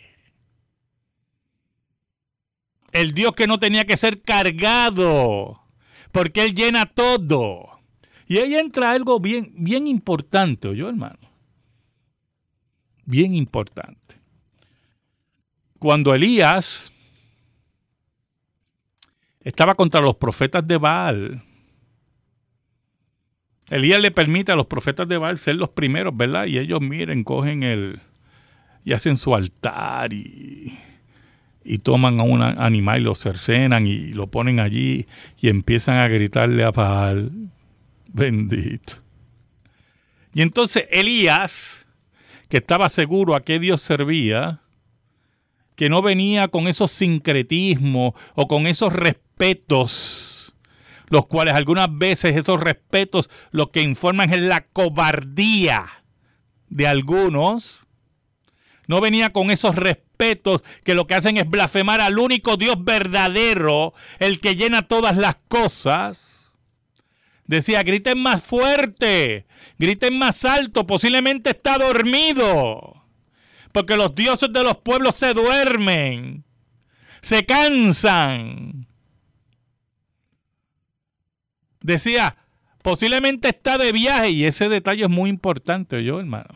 El 2.91 3.13
Dios 3.13 3.33
que 3.33 3.47
no 3.47 3.59
tenía 3.59 3.85
que 3.85 3.97
ser 3.97 4.21
cargado, 4.21 5.61
porque 6.11 6.43
Él 6.43 6.53
llena 6.53 6.85
todo. 6.85 7.79
Y 8.27 8.37
ahí 8.37 8.55
entra 8.55 8.91
algo 8.91 9.19
bien, 9.19 9.53
bien 9.55 9.87
importante, 9.87 10.75
yo 10.75 10.89
hermano. 10.89 11.24
Bien 13.05 13.35
importante 13.35 14.05
cuando 15.85 16.15
Elías 16.15 16.91
estaba 19.41 19.75
contra 19.75 20.01
los 20.01 20.15
profetas 20.15 20.67
de 20.67 20.77
Baal, 20.77 21.43
Elías 23.69 23.99
le 23.99 24.09
permite 24.09 24.51
a 24.51 24.55
los 24.55 24.65
profetas 24.65 25.07
de 25.07 25.17
Baal 25.17 25.37
ser 25.37 25.57
los 25.57 25.69
primeros, 25.69 26.17
¿verdad? 26.17 26.47
Y 26.47 26.57
ellos 26.57 26.81
miren, 26.81 27.23
cogen 27.23 27.61
el 27.61 27.99
y 28.83 28.93
hacen 28.93 29.17
su 29.17 29.35
altar 29.35 30.11
y, 30.11 30.77
y 31.63 31.77
toman 31.77 32.19
a 32.19 32.23
un 32.23 32.41
animal 32.41 33.01
y 33.01 33.03
lo 33.03 33.13
cercenan 33.13 33.85
y 33.85 34.07
lo 34.07 34.25
ponen 34.27 34.59
allí 34.59 35.07
y 35.39 35.49
empiezan 35.49 35.97
a 35.97 36.07
gritarle 36.07 36.63
a 36.63 36.71
Baal, 36.71 37.31
bendito. 38.07 38.95
Y 40.33 40.41
entonces 40.41 40.85
Elías, 40.89 41.84
que 42.49 42.57
estaba 42.57 42.89
seguro 42.89 43.35
a 43.35 43.43
qué 43.43 43.59
Dios 43.59 43.81
servía, 43.81 44.61
que 45.75 45.89
no 45.89 46.01
venía 46.01 46.47
con 46.47 46.67
esos 46.67 46.91
sincretismos 46.91 48.13
o 48.35 48.47
con 48.47 48.67
esos 48.67 48.93
respetos, 48.93 50.53
los 51.09 51.27
cuales 51.27 51.53
algunas 51.53 51.87
veces 51.97 52.35
esos 52.35 52.59
respetos 52.59 53.29
lo 53.51 53.71
que 53.71 53.81
informan 53.81 54.33
es 54.33 54.41
la 54.41 54.61
cobardía 54.61 56.03
de 56.69 56.87
algunos. 56.87 57.85
No 58.87 59.01
venía 59.01 59.31
con 59.31 59.51
esos 59.51 59.75
respetos 59.75 60.61
que 60.83 60.95
lo 60.95 61.07
que 61.07 61.15
hacen 61.15 61.37
es 61.37 61.49
blasfemar 61.49 62.01
al 62.01 62.19
único 62.19 62.55
Dios 62.55 62.75
verdadero, 62.83 63.93
el 64.19 64.39
que 64.39 64.55
llena 64.55 64.83
todas 64.83 65.17
las 65.17 65.37
cosas. 65.47 66.21
Decía, 67.47 67.83
griten 67.83 68.21
más 68.21 68.41
fuerte, 68.43 69.45
griten 69.77 70.17
más 70.17 70.45
alto, 70.45 70.85
posiblemente 70.85 71.51
está 71.51 71.77
dormido 71.77 72.95
porque 73.75 73.97
los 73.97 74.15
dioses 74.15 74.53
de 74.53 74.63
los 74.63 74.77
pueblos 74.77 75.15
se 75.15 75.33
duermen, 75.33 76.45
se 77.21 77.45
cansan. 77.45 78.87
Decía, 81.81 82.37
posiblemente 82.81 83.49
está 83.49 83.77
de 83.77 83.91
viaje 83.91 84.29
y 84.29 84.45
ese 84.45 84.69
detalle 84.69 85.03
es 85.03 85.09
muy 85.09 85.29
importante, 85.29 86.05
yo 86.05 86.21
hermanos. 86.21 86.55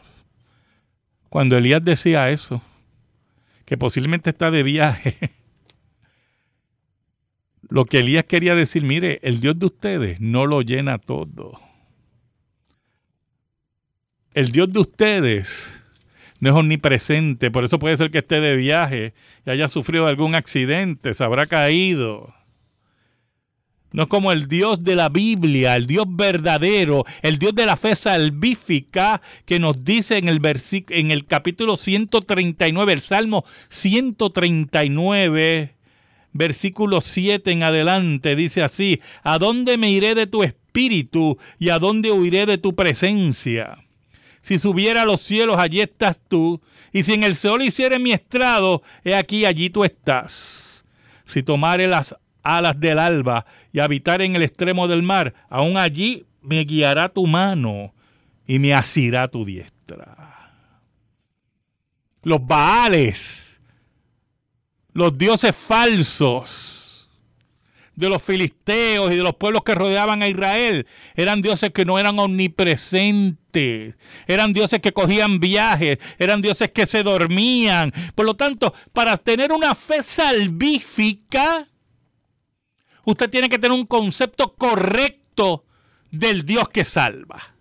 Cuando 1.28 1.58
Elías 1.58 1.84
decía 1.84 2.30
eso, 2.30 2.62
que 3.66 3.78
posiblemente 3.78 4.30
está 4.30 4.50
de 4.50 4.63
viaje, 4.63 5.18
lo 7.70 7.84
que 7.84 8.00
Elías 8.00 8.24
quería 8.30 8.56
decir, 8.56 8.84
mire, 8.84 9.20
el 9.24 9.42
Dios 9.42 9.60
de 9.60 9.66
ustedes 9.66 10.22
no 10.22 10.46
lo 10.46 10.62
llena 10.62 11.00
todo. 11.00 11.60
El 14.39 14.53
Dios 14.53 14.72
de 14.72 14.79
ustedes 14.79 15.67
no 16.39 16.50
es 16.50 16.55
omnipresente, 16.55 17.51
por 17.51 17.65
eso 17.65 17.77
puede 17.77 17.98
ser 17.98 18.10
que 18.10 18.19
esté 18.19 18.39
de 18.39 18.55
viaje 18.55 19.13
y 19.46 19.50
haya 19.50 19.67
sufrido 19.67 20.08
algún 20.08 20.34
accidente, 20.34 21.13
se 21.13 21.25
habrá 21.25 21.46
caído. 21.46 22.34
No 23.91 24.03
es 24.03 24.08
como 24.08 24.31
el 24.31 24.48
Dios 24.48 24.81
de 24.81 24.96
la 24.96 25.10
Biblia, 25.10 25.75
el 25.75 25.88
Dios 25.88 26.05
verdadero, 26.08 27.03
el 27.22 27.38
Dios 27.38 27.53
de 27.53 27.65
la 27.65 27.75
fe 27.75 27.96
salvífica 27.96 29.22
que 29.43 29.60
nos 29.60 29.84
dice 29.84 30.17
en 30.17 30.29
el, 30.29 30.39
en 30.88 31.12
el 31.12 31.25
capítulo 31.25 31.75
139, 31.75 32.93
el 32.93 33.01
Salmo 33.01 33.43
139, 33.67 35.75
versículo 36.31 37.01
7 37.01 37.51
en 37.51 37.63
adelante, 37.63 38.38
dice 38.38 38.63
así, 38.63 39.01
¿a 39.22 39.38
dónde 39.38 39.77
me 39.77 39.91
iré 39.91 40.15
de 40.15 40.27
tu 40.27 40.43
espíritu 40.43 41.38
y 41.60 41.72
a 41.72 41.79
dónde 41.79 42.13
huiré 42.13 42.46
de 42.46 42.58
tu 42.58 42.74
presencia? 42.74 43.79
Si 44.50 44.58
subiera 44.58 45.03
a 45.03 45.06
los 45.06 45.22
cielos, 45.22 45.58
allí 45.60 45.79
estás 45.79 46.18
tú. 46.27 46.60
Y 46.91 47.03
si 47.03 47.13
en 47.13 47.24
el 47.24 47.36
sol 47.36 47.62
hiciere 47.62 48.00
mi 48.00 48.13
estrado, 48.13 48.82
he 49.03 49.13
aquí, 49.13 49.46
allí 49.46 49.70
tú 49.70 49.84
estás. 49.84 50.84
Si 51.27 51.44
tomare 51.44 51.88
las 51.88 52.15
alas 52.41 52.79
del 52.79 52.98
alba 52.98 53.46
y 53.72 53.77
habitar 53.77 54.24
en 54.24 54.36
el 54.36 54.41
extremo 54.41 54.88
del 54.88 55.03
mar, 55.03 55.36
aún 55.51 55.77
allí 55.77 56.25
me 56.41 56.63
guiará 56.63 57.10
tu 57.10 57.27
mano 57.27 57.94
y 58.48 58.58
me 58.58 58.74
asirá 58.74 59.27
tu 59.27 59.46
diestra. 59.46 60.51
Los 62.24 62.44
Baales, 62.44 63.62
los 64.94 65.15
dioses 65.15 65.56
falsos, 65.56 66.78
de 68.00 68.10
los 68.10 68.24
filisteos 68.24 69.12
y 69.12 69.18
de 69.18 69.24
los 69.24 69.36
pueblos 69.36 69.63
que 69.63 69.75
rodeaban 69.75 70.24
a 70.24 70.29
Israel. 70.29 70.88
Eran 71.15 71.41
dioses 71.41 71.74
que 71.74 71.84
no 71.84 72.00
eran 72.00 72.18
omnipresentes, 72.18 73.96
eran 74.25 74.53
dioses 74.53 74.79
que 74.79 74.94
cogían 74.94 75.41
viajes, 75.41 76.00
eran 76.18 76.41
dioses 76.41 76.72
que 76.72 76.86
se 76.86 77.03
dormían. 77.03 77.91
Por 78.15 78.25
lo 78.25 78.36
tanto, 78.36 78.74
para 78.94 79.18
tener 79.18 79.51
una 79.51 79.75
fe 79.75 80.01
salvífica, 80.01 81.68
usted 83.03 83.29
tiene 83.29 83.50
que 83.50 83.60
tener 83.60 83.77
un 83.77 83.86
concepto 83.86 84.56
correcto 84.56 85.65
del 86.10 86.46
Dios 86.46 86.70
que 86.70 86.86
salva. 86.86 87.53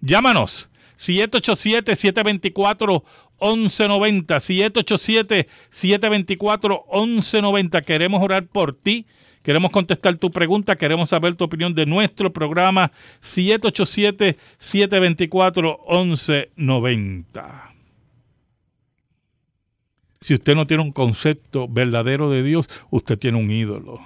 Llámanos 0.00 0.70
787-724 0.98 3.04
1190 3.40 4.40
787 4.40 5.48
724 5.70 6.84
1190 6.92 7.82
queremos 7.82 8.22
orar 8.22 8.46
por 8.46 8.74
ti. 8.74 9.06
Queremos 9.42 9.70
contestar 9.70 10.18
tu 10.18 10.30
pregunta. 10.30 10.76
Queremos 10.76 11.08
saber 11.08 11.34
tu 11.34 11.44
opinión 11.44 11.74
de 11.74 11.86
nuestro 11.86 12.32
programa. 12.32 12.92
787 13.22 14.36
724 14.58 15.80
1190 15.88 17.70
si 20.20 20.34
usted 20.34 20.54
no 20.54 20.66
tiene 20.66 20.82
un 20.82 20.92
concepto 20.92 21.66
verdadero 21.68 22.30
de 22.30 22.42
Dios 22.42 22.68
usted 22.90 23.18
tiene 23.18 23.38
un 23.38 23.50
ídolo. 23.50 24.00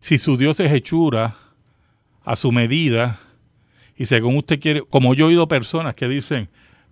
Si 0.00 0.18
su 0.18 0.36
Dios 0.36 0.58
es 0.60 0.72
hechura 0.72 1.36
a 2.24 2.36
su 2.36 2.50
medida 2.52 3.20
y 3.96 4.06
según 4.06 4.36
usted 4.36 4.60
quiere 4.60 4.82
como 4.82 5.14
yo 5.14 5.26
he 5.26 5.28
oído 5.28 5.48
personas 5.48 5.94
que 5.94 6.08
dicen 6.08 6.48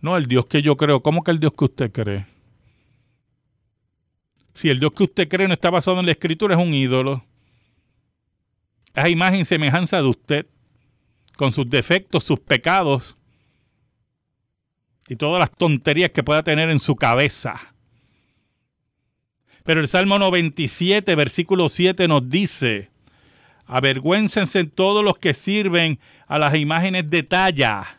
no, 0.07 0.17
el 0.17 0.27
Dios 0.27 0.47
que 0.47 0.63
yo 0.63 0.77
creo. 0.77 1.03
¿Cómo 1.03 1.25
que 1.25 1.33
el 1.33 1.41
Dios 1.41 1.53
que 1.53 1.65
usted 1.65 1.91
cree? 1.91 2.27
Si 4.55 4.71
el 4.71 4.79
Dios 4.79 4.93
que 4.93 5.03
usted 5.03 5.29
cree 5.29 5.49
no 5.49 5.55
está 5.55 5.69
basado 5.69 5.99
en 5.99 6.07
la 6.07 6.13
escritura, 6.13 6.55
es 6.55 6.63
un 6.63 6.73
ídolo. 6.73 7.25
Es 8.95 9.09
imagen 9.09 9.45
semejanza 9.45 9.97
de 9.99 10.09
usted, 10.09 10.47
con 11.37 11.53
sus 11.53 11.69
defectos, 11.69 12.23
sus 12.23 12.39
pecados 12.39 13.17
y 15.09 15.17
todas 15.17 15.41
las 15.41 15.51
tonterías 15.51 16.11
que 16.13 16.23
pueda 16.23 16.43
tener 16.43 16.71
en 16.71 16.79
su 16.79 16.95
cabeza. 16.95 17.75
Pero 19.65 19.81
el 19.81 19.89
Salmo 19.89 20.21
97, 20.21 21.15
versículo 21.17 21.69
7 21.69 22.07
nos 22.07 22.31
dice, 22.31 22.91
avergüéncense 23.67 24.65
todos 24.65 25.05
los 25.05 25.19
que 25.19 25.35
sirven 25.35 25.99
a 26.29 26.39
las 26.39 26.55
imágenes 26.55 27.11
de 27.11 27.25
talla 27.25 27.99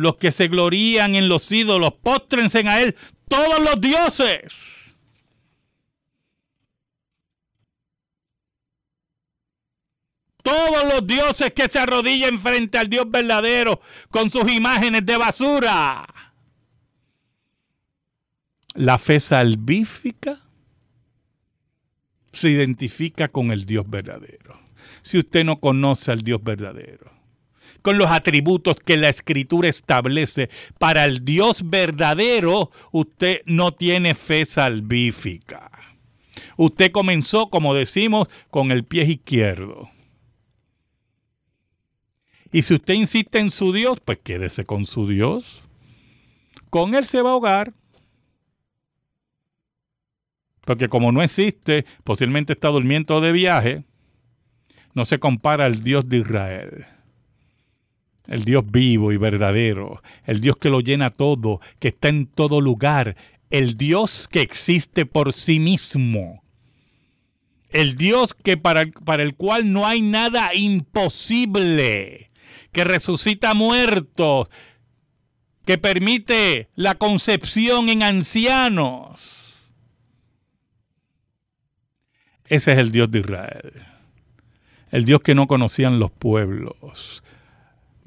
los 0.00 0.16
que 0.16 0.32
se 0.32 0.48
glorían 0.48 1.14
en 1.14 1.28
los 1.28 1.52
ídolos, 1.52 1.92
póstrense 2.02 2.66
a 2.66 2.80
él 2.80 2.96
todos 3.28 3.60
los 3.60 3.78
dioses. 3.78 4.94
Todos 10.42 10.84
los 10.84 11.06
dioses 11.06 11.52
que 11.52 11.68
se 11.68 11.78
arrodillen 11.78 12.40
frente 12.40 12.78
al 12.78 12.88
Dios 12.88 13.10
verdadero 13.10 13.82
con 14.10 14.30
sus 14.30 14.50
imágenes 14.50 15.04
de 15.04 15.18
basura. 15.18 16.06
La 18.74 18.96
fe 18.96 19.20
salvífica 19.20 20.40
se 22.32 22.48
identifica 22.48 23.28
con 23.28 23.52
el 23.52 23.66
Dios 23.66 23.84
verdadero. 23.86 24.58
Si 25.02 25.18
usted 25.18 25.44
no 25.44 25.60
conoce 25.60 26.10
al 26.10 26.22
Dios 26.22 26.42
verdadero, 26.42 27.19
con 27.82 27.98
los 27.98 28.08
atributos 28.08 28.76
que 28.76 28.96
la 28.96 29.08
escritura 29.08 29.68
establece. 29.68 30.50
Para 30.78 31.04
el 31.04 31.24
Dios 31.24 31.68
verdadero, 31.68 32.70
usted 32.92 33.42
no 33.46 33.72
tiene 33.72 34.14
fe 34.14 34.44
salvífica. 34.44 35.70
Usted 36.56 36.92
comenzó, 36.92 37.48
como 37.50 37.74
decimos, 37.74 38.28
con 38.50 38.70
el 38.70 38.84
pie 38.84 39.04
izquierdo. 39.04 39.90
Y 42.52 42.62
si 42.62 42.74
usted 42.74 42.94
insiste 42.94 43.38
en 43.38 43.50
su 43.50 43.72
Dios, 43.72 43.98
pues 44.04 44.18
quédese 44.18 44.64
con 44.64 44.84
su 44.84 45.08
Dios. 45.08 45.62
Con 46.68 46.94
él 46.94 47.04
se 47.04 47.22
va 47.22 47.30
a 47.30 47.32
ahogar. 47.34 47.72
Porque 50.62 50.88
como 50.88 51.12
no 51.12 51.22
existe, 51.22 51.84
posiblemente 52.04 52.52
está 52.52 52.68
durmiendo 52.68 53.20
de 53.20 53.32
viaje, 53.32 53.84
no 54.94 55.04
se 55.04 55.18
compara 55.18 55.64
al 55.64 55.82
Dios 55.82 56.08
de 56.08 56.18
Israel 56.18 56.86
el 58.30 58.44
Dios 58.44 58.64
vivo 58.70 59.12
y 59.12 59.16
verdadero, 59.16 60.02
el 60.24 60.40
Dios 60.40 60.56
que 60.56 60.70
lo 60.70 60.80
llena 60.80 61.10
todo, 61.10 61.60
que 61.80 61.88
está 61.88 62.08
en 62.08 62.26
todo 62.26 62.60
lugar, 62.60 63.16
el 63.50 63.76
Dios 63.76 64.28
que 64.28 64.40
existe 64.40 65.04
por 65.04 65.32
sí 65.32 65.58
mismo, 65.58 66.44
el 67.70 67.96
Dios 67.96 68.34
que 68.34 68.56
para, 68.56 68.86
para 69.04 69.24
el 69.24 69.34
cual 69.34 69.72
no 69.72 69.84
hay 69.84 70.00
nada 70.00 70.54
imposible, 70.54 72.30
que 72.70 72.84
resucita 72.84 73.52
muertos, 73.52 74.48
que 75.66 75.76
permite 75.76 76.68
la 76.76 76.94
concepción 76.94 77.88
en 77.88 78.04
ancianos. 78.04 79.56
Ese 82.44 82.72
es 82.72 82.78
el 82.78 82.92
Dios 82.92 83.10
de 83.10 83.18
Israel, 83.18 83.72
el 84.92 85.04
Dios 85.04 85.20
que 85.20 85.34
no 85.34 85.48
conocían 85.48 85.98
los 85.98 86.12
pueblos, 86.12 87.24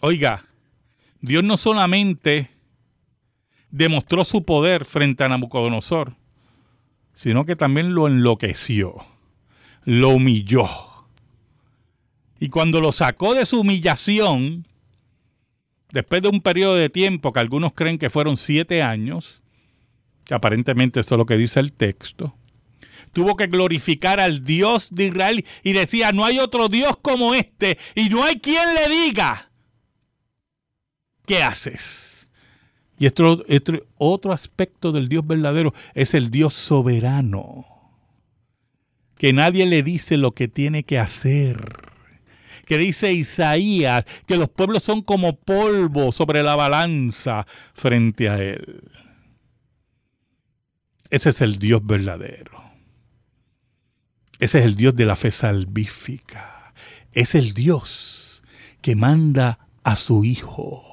oiga, 0.00 0.46
Dios 1.20 1.44
no 1.44 1.58
solamente 1.58 2.55
demostró 3.76 4.24
su 4.24 4.44
poder 4.44 4.86
frente 4.86 5.22
a 5.22 5.28
Nabucodonosor, 5.28 6.14
sino 7.14 7.44
que 7.44 7.56
también 7.56 7.94
lo 7.94 8.06
enloqueció, 8.06 9.04
lo 9.84 10.10
humilló. 10.10 10.66
Y 12.40 12.48
cuando 12.48 12.80
lo 12.80 12.90
sacó 12.90 13.34
de 13.34 13.44
su 13.44 13.60
humillación, 13.60 14.66
después 15.92 16.22
de 16.22 16.28
un 16.28 16.40
periodo 16.40 16.74
de 16.74 16.88
tiempo 16.88 17.34
que 17.34 17.40
algunos 17.40 17.74
creen 17.74 17.98
que 17.98 18.08
fueron 18.08 18.38
siete 18.38 18.82
años, 18.82 19.42
que 20.24 20.34
aparentemente 20.34 21.00
esto 21.00 21.14
es 21.14 21.18
lo 21.18 21.26
que 21.26 21.36
dice 21.36 21.60
el 21.60 21.72
texto, 21.74 22.34
tuvo 23.12 23.36
que 23.36 23.46
glorificar 23.46 24.20
al 24.20 24.42
Dios 24.42 24.88
de 24.90 25.06
Israel 25.08 25.44
y 25.62 25.72
decía, 25.74 26.12
no 26.12 26.24
hay 26.24 26.38
otro 26.38 26.68
Dios 26.68 26.96
como 27.02 27.34
este 27.34 27.76
y 27.94 28.08
no 28.08 28.24
hay 28.24 28.40
quien 28.40 28.74
le 28.74 28.88
diga, 28.88 29.50
¿qué 31.26 31.42
haces? 31.42 32.15
Y 32.98 33.06
otro, 33.06 33.44
otro 33.98 34.32
aspecto 34.32 34.92
del 34.92 35.08
Dios 35.08 35.26
verdadero 35.26 35.74
es 35.94 36.14
el 36.14 36.30
Dios 36.30 36.54
soberano, 36.54 37.66
que 39.18 39.32
nadie 39.32 39.66
le 39.66 39.82
dice 39.82 40.16
lo 40.16 40.32
que 40.32 40.48
tiene 40.48 40.84
que 40.84 40.98
hacer. 40.98 41.58
Que 42.64 42.78
dice 42.78 43.12
Isaías 43.12 44.04
que 44.26 44.36
los 44.36 44.48
pueblos 44.48 44.82
son 44.82 45.00
como 45.00 45.36
polvo 45.36 46.10
sobre 46.10 46.42
la 46.42 46.56
balanza 46.56 47.46
frente 47.74 48.28
a 48.28 48.42
él. 48.42 48.82
Ese 51.08 51.30
es 51.30 51.40
el 51.40 51.60
Dios 51.60 51.86
verdadero. 51.86 52.60
Ese 54.40 54.58
es 54.58 54.64
el 54.64 54.74
Dios 54.74 54.96
de 54.96 55.06
la 55.06 55.14
fe 55.14 55.30
salvífica. 55.30 56.74
Es 57.12 57.36
el 57.36 57.54
Dios 57.54 58.42
que 58.82 58.96
manda 58.96 59.68
a 59.84 59.94
su 59.94 60.24
Hijo 60.24 60.85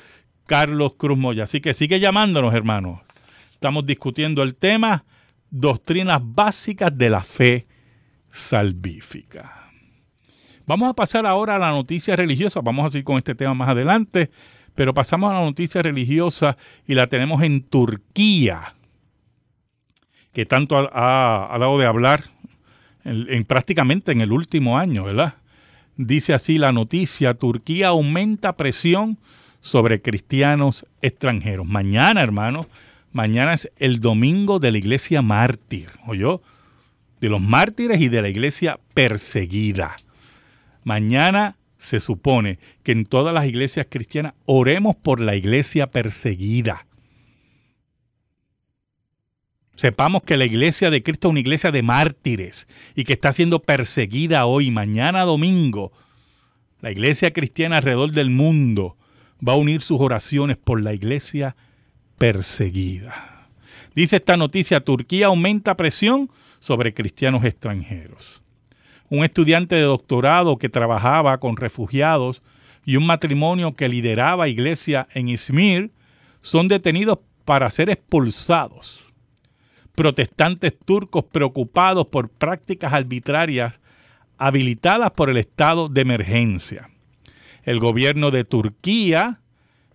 Carlos 0.45 0.93
Cruz 0.97 1.17
Moya. 1.17 1.43
Así 1.43 1.59
que 1.59 1.73
sigue 1.73 1.99
llamándonos, 1.99 2.53
hermanos. 2.53 3.01
Estamos 3.51 3.85
discutiendo 3.85 4.43
el 4.43 4.55
tema 4.55 5.03
doctrinas 5.51 6.19
básicas 6.21 6.95
de 6.97 7.09
la 7.09 7.21
fe 7.21 7.67
salvífica. 8.31 9.71
Vamos 10.65 10.89
a 10.89 10.93
pasar 10.93 11.25
ahora 11.25 11.55
a 11.55 11.59
la 11.59 11.71
noticia 11.71 12.15
religiosa, 12.15 12.61
vamos 12.61 12.85
a 12.85 12.91
seguir 12.91 13.05
con 13.05 13.17
este 13.17 13.33
tema 13.33 13.55
más 13.55 13.69
adelante, 13.69 14.29
pero 14.75 14.93
pasamos 14.93 15.31
a 15.31 15.33
la 15.33 15.41
noticia 15.41 15.81
religiosa 15.81 16.57
y 16.85 16.93
la 16.93 17.07
tenemos 17.07 17.41
en 17.41 17.63
Turquía, 17.63 18.75
que 20.31 20.45
tanto 20.45 20.77
ha, 20.77 21.57
dado 21.59 21.79
de 21.79 21.87
hablar 21.87 22.25
en, 23.03 23.45
prácticamente 23.45 24.11
en 24.11 24.21
el 24.21 24.31
último 24.31 24.77
año, 24.77 25.05
¿verdad? 25.05 25.35
Dice 25.97 26.33
así 26.33 26.59
la 26.59 26.71
noticia, 26.71 27.33
Turquía 27.33 27.87
aumenta 27.87 28.55
presión 28.55 29.17
sobre 29.59 30.01
cristianos 30.01 30.85
extranjeros. 31.01 31.65
Mañana, 31.65 32.21
hermanos, 32.21 32.67
Mañana 33.11 33.53
es 33.53 33.71
el 33.77 33.99
domingo 33.99 34.59
de 34.59 34.71
la 34.71 34.77
iglesia 34.77 35.21
mártir, 35.21 35.89
yo 36.15 36.41
De 37.21 37.29
los 37.29 37.41
mártires 37.41 37.99
y 37.99 38.07
de 38.07 38.21
la 38.21 38.29
iglesia 38.29 38.79
perseguida. 38.93 39.95
Mañana 40.83 41.57
se 41.77 41.99
supone 41.99 42.59
que 42.83 42.91
en 42.91 43.05
todas 43.05 43.33
las 43.33 43.45
iglesias 43.45 43.87
cristianas 43.89 44.33
oremos 44.45 44.95
por 44.95 45.19
la 45.19 45.35
iglesia 45.35 45.87
perseguida. 45.87 46.85
Sepamos 49.75 50.23
que 50.23 50.35
la 50.35 50.45
iglesia 50.45 50.89
de 50.89 51.01
Cristo 51.01 51.29
es 51.29 51.31
una 51.31 51.39
iglesia 51.39 51.71
de 51.71 51.83
mártires 51.83 52.67
y 52.95 53.05
que 53.05 53.13
está 53.13 53.31
siendo 53.31 53.59
perseguida 53.59 54.45
hoy, 54.45 54.71
mañana 54.71 55.23
domingo. 55.23 55.93
La 56.81 56.91
iglesia 56.91 57.31
cristiana 57.31 57.77
alrededor 57.77 58.11
del 58.11 58.29
mundo 58.29 58.97
va 59.45 59.53
a 59.53 59.57
unir 59.57 59.81
sus 59.81 60.01
oraciones 60.01 60.57
por 60.57 60.81
la 60.81 60.93
iglesia 60.93 61.55
perseguida. 61.55 61.68
Dice 63.95 64.17
esta 64.17 64.37
noticia, 64.37 64.81
Turquía 64.81 65.27
aumenta 65.27 65.75
presión 65.75 66.29
sobre 66.59 66.93
cristianos 66.93 67.43
extranjeros. 67.43 68.41
Un 69.09 69.23
estudiante 69.23 69.75
de 69.75 69.81
doctorado 69.81 70.57
que 70.57 70.69
trabajaba 70.69 71.39
con 71.39 71.57
refugiados 71.57 72.41
y 72.85 72.97
un 72.97 73.07
matrimonio 73.07 73.73
que 73.73 73.89
lideraba 73.89 74.47
iglesia 74.47 75.07
en 75.13 75.29
Izmir 75.29 75.91
son 76.41 76.67
detenidos 76.67 77.19
para 77.45 77.69
ser 77.69 77.89
expulsados. 77.89 79.03
Protestantes 79.95 80.77
turcos 80.77 81.25
preocupados 81.25 82.07
por 82.07 82.29
prácticas 82.29 82.93
arbitrarias 82.93 83.79
habilitadas 84.37 85.11
por 85.11 85.29
el 85.29 85.37
estado 85.37 85.89
de 85.89 86.01
emergencia. 86.01 86.89
El 87.63 87.79
gobierno 87.79 88.31
de 88.31 88.45
Turquía 88.45 89.39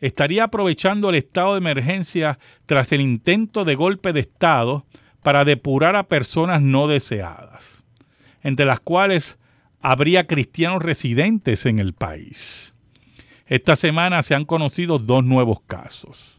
estaría 0.07 0.45
aprovechando 0.45 1.09
el 1.09 1.15
estado 1.15 1.55
de 1.55 1.59
emergencia 1.59 2.39
tras 2.67 2.93
el 2.93 3.01
intento 3.01 3.65
de 3.65 3.75
golpe 3.75 4.13
de 4.13 4.21
Estado 4.21 4.85
para 5.23 5.47
depurar 5.47 5.97
a 5.97 6.09
personas 6.09 6.61
no 6.61 6.87
deseadas, 6.87 7.87
entre 8.43 8.67
las 8.67 8.81
cuales 8.81 9.39
habría 9.81 10.27
cristianos 10.27 10.83
residentes 10.83 11.65
en 11.65 11.79
el 11.79 11.95
país. 11.95 12.75
Esta 13.47 13.77
semana 13.77 14.21
se 14.21 14.35
han 14.35 14.45
conocido 14.45 14.99
dos 14.99 15.25
nuevos 15.25 15.61
casos. 15.67 16.39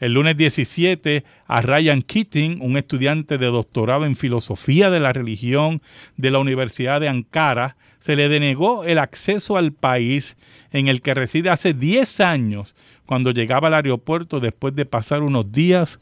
El 0.00 0.14
lunes 0.14 0.36
17, 0.36 1.22
a 1.46 1.60
Ryan 1.62 2.02
Keating, 2.02 2.60
un 2.60 2.76
estudiante 2.76 3.38
de 3.38 3.46
doctorado 3.46 4.04
en 4.04 4.16
filosofía 4.16 4.90
de 4.90 4.98
la 4.98 5.12
religión 5.12 5.80
de 6.16 6.32
la 6.32 6.40
Universidad 6.40 7.00
de 7.00 7.08
Ankara, 7.08 7.76
se 8.00 8.16
le 8.16 8.28
denegó 8.28 8.84
el 8.84 8.98
acceso 8.98 9.56
al 9.56 9.72
país 9.72 10.36
en 10.72 10.88
el 10.88 11.00
que 11.02 11.14
reside 11.14 11.50
hace 11.50 11.72
10 11.72 12.20
años 12.20 12.74
cuando 13.06 13.30
llegaba 13.30 13.68
al 13.68 13.74
aeropuerto 13.74 14.40
después 14.40 14.74
de 14.74 14.84
pasar 14.84 15.22
unos 15.22 15.50
días 15.50 16.00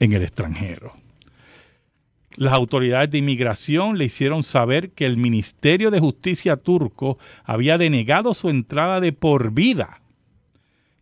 en 0.00 0.12
el 0.12 0.22
extranjero. 0.22 0.92
Las 2.36 2.54
autoridades 2.54 3.10
de 3.10 3.18
inmigración 3.18 3.98
le 3.98 4.04
hicieron 4.04 4.44
saber 4.44 4.90
que 4.90 5.06
el 5.06 5.16
Ministerio 5.16 5.90
de 5.90 6.00
Justicia 6.00 6.56
turco 6.56 7.18
había 7.44 7.78
denegado 7.78 8.32
su 8.32 8.48
entrada 8.48 9.00
de 9.00 9.12
por 9.12 9.52
vida. 9.52 10.00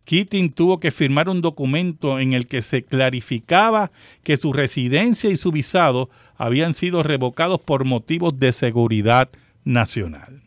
Keating 0.05 0.51
tuvo 0.51 0.79
que 0.79 0.89
firmar 0.89 1.29
un 1.29 1.41
documento 1.41 2.19
en 2.19 2.33
el 2.33 2.47
que 2.47 2.61
se 2.61 2.83
clarificaba 2.83 3.91
que 4.23 4.37
su 4.37 4.53
residencia 4.53 5.29
y 5.29 5.37
su 5.37 5.51
visado 5.51 6.09
habían 6.37 6.73
sido 6.73 7.03
revocados 7.03 7.59
por 7.59 7.83
motivos 7.83 8.39
de 8.39 8.51
seguridad 8.51 9.29
nacional 9.63 10.46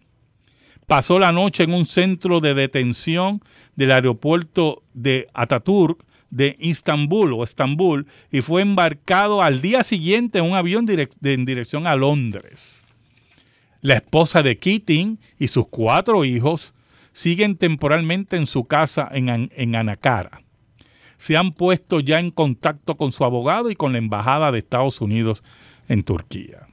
pasó 0.90 1.20
la 1.20 1.30
noche 1.30 1.62
en 1.62 1.72
un 1.72 1.86
centro 1.86 2.40
de 2.40 2.52
detención 2.52 3.40
del 3.76 3.92
aeropuerto 3.92 4.82
de 4.92 5.28
Ataturk 5.34 6.04
de 6.30 6.56
Istambul 6.58 7.32
o 7.32 7.44
Estambul 7.44 8.08
y 8.32 8.40
fue 8.40 8.62
embarcado 8.62 9.40
al 9.40 9.62
día 9.62 9.84
siguiente 9.84 10.40
en 10.40 10.46
un 10.46 10.56
avión 10.56 10.86
en 10.88 11.44
dirección 11.44 11.86
a 11.86 11.94
Londres. 11.94 12.82
La 13.82 13.94
esposa 13.94 14.42
de 14.42 14.58
Keating 14.58 15.20
y 15.38 15.46
sus 15.46 15.68
cuatro 15.68 16.24
hijos 16.24 16.74
siguen 17.12 17.54
temporalmente 17.54 18.36
en 18.36 18.48
su 18.48 18.64
casa 18.64 19.08
en, 19.12 19.48
en 19.54 19.76
Anacara. 19.76 20.42
Se 21.18 21.36
han 21.36 21.52
puesto 21.52 22.00
ya 22.00 22.18
en 22.18 22.32
contacto 22.32 22.96
con 22.96 23.12
su 23.12 23.24
abogado 23.24 23.70
y 23.70 23.76
con 23.76 23.92
la 23.92 23.98
Embajada 23.98 24.50
de 24.50 24.58
Estados 24.58 25.00
Unidos 25.00 25.44
en 25.86 26.02
Turquía. 26.02 26.66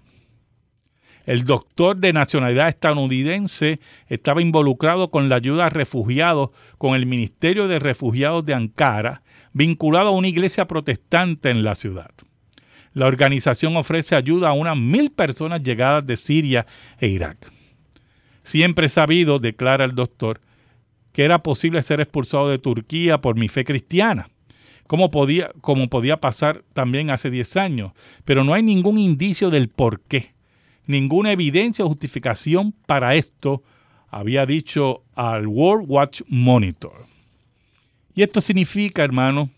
El 1.28 1.44
doctor 1.44 1.98
de 1.98 2.13
nacionalidad 2.13 2.70
estadounidense 2.70 3.82
estaba 4.08 4.42
involucrado 4.42 5.12
con 5.12 5.28
la 5.28 5.36
ayuda 5.36 5.66
a 5.66 5.70
refugiados 5.70 6.52
con 6.78 6.96
el 6.96 7.06
Ministerio 7.06 7.68
de 7.68 7.80
Refugiados 7.80 8.46
de 8.46 8.54
Ankara, 8.54 9.24
vinculado 9.52 10.08
a 10.08 10.12
una 10.12 10.30
iglesia 10.30 10.70
protestante 10.70 11.50
en 11.50 11.66
la 11.66 11.76
ciudad. 11.76 12.12
La 12.94 13.08
organización 13.08 13.76
ofrece 13.76 14.16
ayuda 14.16 14.48
a 14.48 14.54
unas 14.54 14.78
mil 14.78 15.12
personas 15.12 15.62
llegadas 15.62 16.08
de 16.08 16.16
Siria 16.16 16.66
e 16.98 17.10
Irak. 17.10 17.52
Siempre 18.44 18.86
he 18.86 18.90
sabido, 18.90 19.38
declara 19.38 19.84
el 19.84 19.96
doctor, 19.96 20.40
que 21.12 21.26
era 21.26 21.44
posible 21.44 21.82
ser 21.82 22.00
expulsado 22.00 22.48
de 22.48 22.58
Turquía 22.58 23.20
por 23.20 23.36
mi 23.36 23.50
fe 23.50 23.66
cristiana, 23.66 24.30
como 24.88 25.12
podía, 25.12 25.52
como 25.60 25.90
podía 25.90 26.22
pasar 26.22 26.63
también 26.72 27.10
hace 27.10 27.30
10 27.30 27.58
años, 27.58 27.92
pero 28.24 28.46
no 28.46 28.54
hay 28.54 28.63
ningún 28.63 28.98
indicio 28.98 29.50
del 29.50 29.68
por 29.68 30.00
qué 30.00 30.37
ninguna 30.88 31.32
evidencia 31.32 31.86
o 31.86 31.89
justificación 31.89 32.73
para 32.86 33.15
esto, 33.15 33.63
había 34.10 34.45
dicho 34.45 35.04
al 35.15 35.47
World 35.47 35.86
Watch 35.88 36.21
Monitor. 36.28 37.06
Y 38.15 38.23
esto 38.23 38.41
significa, 38.41 39.04
hermano, 39.04 39.50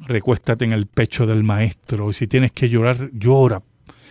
Recuéstate 0.00 0.64
en 0.64 0.72
el 0.72 0.86
pecho 0.86 1.26
del 1.26 1.44
maestro 1.44 2.10
y 2.10 2.14
si 2.14 2.26
tienes 2.26 2.50
que 2.50 2.68
llorar, 2.68 3.10
llora 3.12 3.62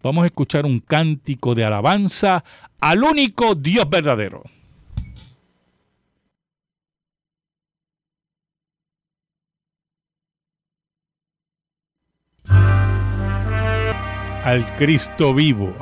Vamos 0.02 0.24
a 0.24 0.26
escuchar 0.26 0.66
un 0.66 0.80
cántico 0.80 1.54
de 1.54 1.64
alabanza 1.64 2.44
al 2.80 3.02
único 3.02 3.54
Dios 3.54 3.88
verdadero. 3.90 4.44
Al 14.46 14.76
Cristo 14.76 15.34
vivo. 15.34 15.74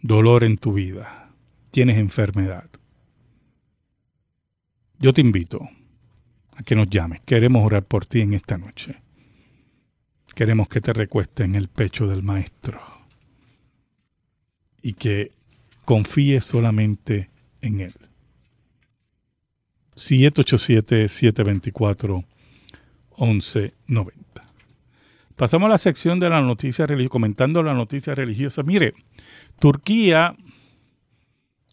dolor 0.00 0.44
en 0.44 0.56
tu 0.56 0.72
vida, 0.72 1.30
tienes 1.70 1.98
enfermedad. 1.98 2.68
Yo 4.98 5.12
te 5.12 5.20
invito 5.20 5.68
a 6.56 6.62
que 6.62 6.74
nos 6.74 6.88
llames. 6.88 7.20
Queremos 7.20 7.64
orar 7.64 7.84
por 7.84 8.06
ti 8.06 8.20
en 8.20 8.32
esta 8.34 8.56
noche. 8.56 9.00
Queremos 10.34 10.68
que 10.68 10.80
te 10.80 10.92
recuestes 10.92 11.44
en 11.44 11.54
el 11.54 11.68
pecho 11.68 12.06
del 12.06 12.22
Maestro 12.22 12.80
y 14.82 14.94
que 14.94 15.32
confíes 15.84 16.44
solamente 16.44 17.30
en 17.60 17.80
Él. 17.80 17.94
787-724-1190. 19.96 22.24
Pasamos 25.36 25.66
a 25.66 25.70
la 25.70 25.78
sección 25.78 26.20
de 26.20 26.30
la 26.30 26.40
noticia 26.40 26.86
religiosa, 26.86 27.10
comentando 27.10 27.62
la 27.62 27.74
noticia 27.74 28.14
religiosa. 28.14 28.62
Mire, 28.62 28.94
Turquía 29.58 30.36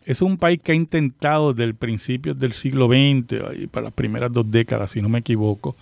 es 0.03 0.21
un 0.21 0.37
país 0.37 0.59
que 0.63 0.71
ha 0.71 0.75
intentado 0.75 1.53
desde 1.53 1.65
el 1.65 1.75
principio 1.75 2.33
del 2.33 2.53
siglo 2.53 2.87
XX, 2.87 3.69
para 3.69 3.85
las 3.85 3.93
primeras 3.93 4.31
dos 4.31 4.49
décadas, 4.49 4.91
si 4.91 5.01
no 5.01 5.09
me 5.09 5.19
equivoco, 5.19 5.75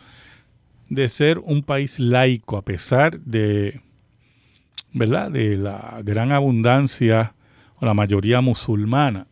de 0.89 1.08
ser 1.08 1.39
un 1.39 1.63
país 1.63 1.99
laico, 1.99 2.58
a 2.58 2.63
pesar 2.63 3.19
de, 3.21 3.82
¿verdad? 4.91 5.32
de 5.32 5.58
la 5.58 6.02
gran 6.04 6.32
abundancia 6.32 7.34
o 7.80 7.86
la 7.86 7.93
mayoría 7.93 8.41
musulmana. 8.41 9.28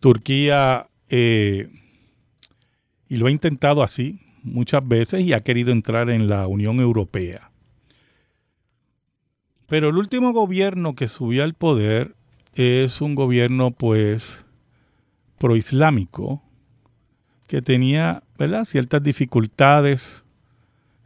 Turquía, 0.00 0.88
eh, 1.08 1.68
y 3.08 3.16
lo 3.16 3.26
ha 3.26 3.30
intentado 3.30 3.82
así 3.82 4.20
muchas 4.42 4.86
veces 4.86 5.22
y 5.22 5.32
ha 5.32 5.40
querido 5.40 5.72
entrar 5.72 6.10
en 6.10 6.28
la 6.28 6.46
Unión 6.46 6.80
Europea. 6.80 7.50
Pero 9.66 9.90
el 9.90 9.96
último 9.96 10.32
gobierno 10.32 10.94
que 10.94 11.06
subió 11.06 11.44
al 11.44 11.54
poder 11.54 12.14
es 12.54 13.00
un 13.00 13.14
gobierno 13.14 13.70
pues 13.70 14.44
proislámico 15.38 16.42
que 17.46 17.62
tenía 17.62 18.22
ciertas 18.64 19.02
dificultades 19.02 20.24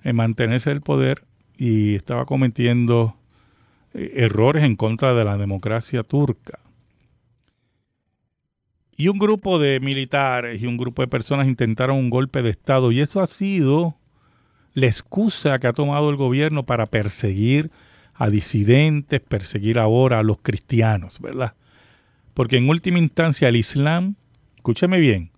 en 0.02 0.16
mantenerse 0.16 0.70
el 0.70 0.82
poder 0.82 1.24
y 1.56 1.94
estaba 1.94 2.26
cometiendo 2.26 3.16
eh, 3.94 4.12
errores 4.16 4.64
en 4.64 4.76
contra 4.76 5.14
de 5.14 5.24
la 5.24 5.36
democracia 5.36 6.02
turca. 6.02 6.58
Y 8.96 9.08
un 9.08 9.18
grupo 9.18 9.58
de 9.58 9.80
militares 9.80 10.62
y 10.62 10.66
un 10.66 10.76
grupo 10.76 11.02
de 11.02 11.08
personas 11.08 11.48
intentaron 11.48 11.96
un 11.96 12.10
golpe 12.10 12.42
de 12.42 12.50
Estado 12.50 12.92
y 12.92 13.00
eso 13.00 13.20
ha 13.20 13.26
sido 13.26 13.96
la 14.72 14.86
excusa 14.86 15.58
que 15.58 15.66
ha 15.66 15.72
tomado 15.72 16.10
el 16.10 16.16
gobierno 16.16 16.64
para 16.64 16.86
perseguir 16.86 17.70
a 18.14 18.28
disidentes, 18.28 19.20
perseguir 19.20 19.78
ahora 19.78 20.20
a 20.20 20.22
los 20.22 20.38
cristianos, 20.38 21.20
¿verdad? 21.20 21.54
Porque 22.34 22.56
en 22.56 22.68
última 22.68 22.98
instancia 22.98 23.48
el 23.48 23.56
Islam, 23.56 24.16
escúcheme 24.56 25.00
bien, 25.00 25.30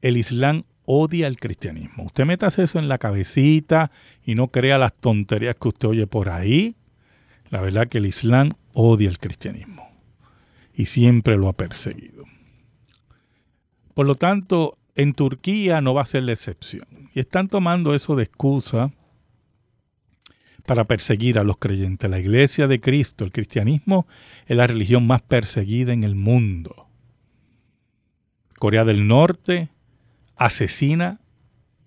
el 0.00 0.16
Islam 0.16 0.64
odia 0.86 1.26
el 1.26 1.38
cristianismo. 1.38 2.04
Usted 2.04 2.24
metas 2.24 2.58
eso 2.58 2.78
en 2.78 2.88
la 2.88 2.98
cabecita 2.98 3.90
y 4.24 4.34
no 4.34 4.48
crea 4.48 4.78
las 4.78 4.94
tonterías 4.94 5.56
que 5.56 5.68
usted 5.68 5.88
oye 5.88 6.06
por 6.06 6.30
ahí. 6.30 6.76
La 7.50 7.60
verdad 7.60 7.88
que 7.88 7.98
el 7.98 8.06
Islam 8.06 8.52
odia 8.72 9.08
el 9.08 9.18
cristianismo 9.18 9.88
y 10.74 10.86
siempre 10.86 11.36
lo 11.36 11.48
ha 11.48 11.52
perseguido. 11.54 12.15
Por 13.96 14.04
lo 14.04 14.14
tanto, 14.14 14.76
en 14.94 15.14
Turquía 15.14 15.80
no 15.80 15.94
va 15.94 16.02
a 16.02 16.04
ser 16.04 16.24
la 16.24 16.32
excepción. 16.32 16.86
Y 17.14 17.20
están 17.20 17.48
tomando 17.48 17.94
eso 17.94 18.14
de 18.14 18.24
excusa 18.24 18.92
para 20.66 20.84
perseguir 20.84 21.38
a 21.38 21.44
los 21.44 21.56
creyentes. 21.56 22.10
La 22.10 22.18
iglesia 22.18 22.66
de 22.66 22.78
Cristo, 22.78 23.24
el 23.24 23.32
cristianismo, 23.32 24.06
es 24.44 24.54
la 24.54 24.66
religión 24.66 25.06
más 25.06 25.22
perseguida 25.22 25.94
en 25.94 26.04
el 26.04 26.14
mundo. 26.14 26.88
Corea 28.58 28.84
del 28.84 29.08
Norte 29.08 29.70
asesina 30.36 31.18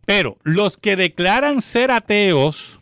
Pero 0.04 0.36
los 0.42 0.76
que 0.76 0.96
declaran 0.96 1.60
ser 1.60 1.92
ateos, 1.92 2.80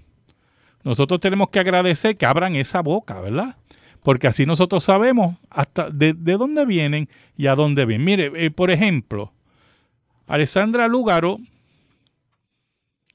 nosotros 0.83 1.21
tenemos 1.21 1.51
que 1.51 1.61
agradecer 1.61 2.17
que 2.17 2.25
abran 2.25 2.57
esa 2.57 2.81
boca, 2.81 3.21
¿verdad? 3.21 3.57
Porque 4.03 4.27
así 4.27 4.47
nosotros 4.47 4.85
sabemos 4.85 5.37
hasta 5.51 5.91
de, 5.91 6.15
dónde 6.15 6.65
vienen 6.65 7.09
y 7.37 7.47
a 7.47 7.55
dónde 7.55 7.85
vienen. 7.85 8.05
Mire, 8.05 8.33
eh, 8.35 8.51
por 8.51 8.71
ejemplo, 8.71 9.33
Alessandra 10.27 10.89
Lúgaro, 10.89 11.39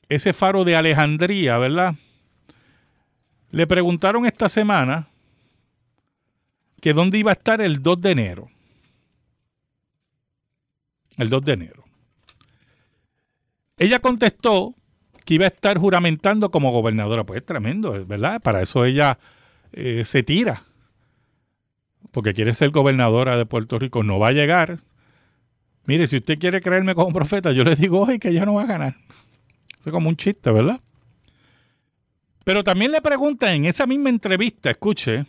ese 0.10 0.34
faro 0.34 0.63
de 0.63 0.76
Alejandría, 0.76 1.58
¿verdad? 1.58 1.95
Le 3.52 3.65
preguntaron 3.65 4.26
esta 4.26 4.50
semana 4.50 5.08
que 6.82 6.93
dónde 6.93 7.17
iba 7.17 7.32
a 7.32 7.34
estar 7.34 7.62
el 7.62 7.82
2 7.82 8.02
de 8.02 8.12
enero. 8.12 8.50
El 11.17 11.30
2 11.30 11.45
de 11.45 11.54
enero. 11.54 11.84
Ella 13.78 14.00
contestó 14.00 14.76
que 15.24 15.34
iba 15.34 15.45
a 15.45 15.48
estar 15.48 15.80
juramentando 15.80 16.52
como 16.52 16.71
gobernadora. 16.71 17.24
Pues 17.24 17.39
es 17.39 17.45
tremendo, 17.45 18.06
¿verdad? 18.06 18.39
Para 18.41 18.62
eso 18.62 18.86
ella 18.86 19.17
eh, 19.71 20.06
se 20.06 20.21
tira 20.21 20.63
porque 22.15 22.34
quiere 22.34 22.54
ser 22.54 22.69
gobernadora 22.69 23.36
de 23.36 23.45
Puerto 23.45 23.78
Rico, 23.78 24.01
no 24.01 24.19
va 24.19 24.30
a 24.30 24.32
llegar. 24.32 24.80
Mire, 25.84 26.08
si 26.08 26.15
usted 26.15 26.39
quiere 26.39 26.62
creerme 26.62 26.95
como 26.95 27.12
profeta, 27.12 27.51
yo 27.51 27.65
le 27.65 27.75
digo 27.75 28.04
hoy 28.08 28.19
que 28.19 28.30
ella 28.30 28.45
no 28.45 28.54
va 28.54 28.62
a 28.62 28.67
ganar. 28.67 28.95
Es 29.86 29.91
como 29.91 30.08
un 30.08 30.15
chiste, 30.15 30.49
¿verdad? 30.49 30.80
Pero 32.45 32.63
también 32.63 32.93
le 32.93 33.01
pregunta 33.01 33.54
en 33.54 33.65
esa 33.65 33.86
misma 33.86 34.12
entrevista, 34.12 34.69
escuche, 34.69 35.25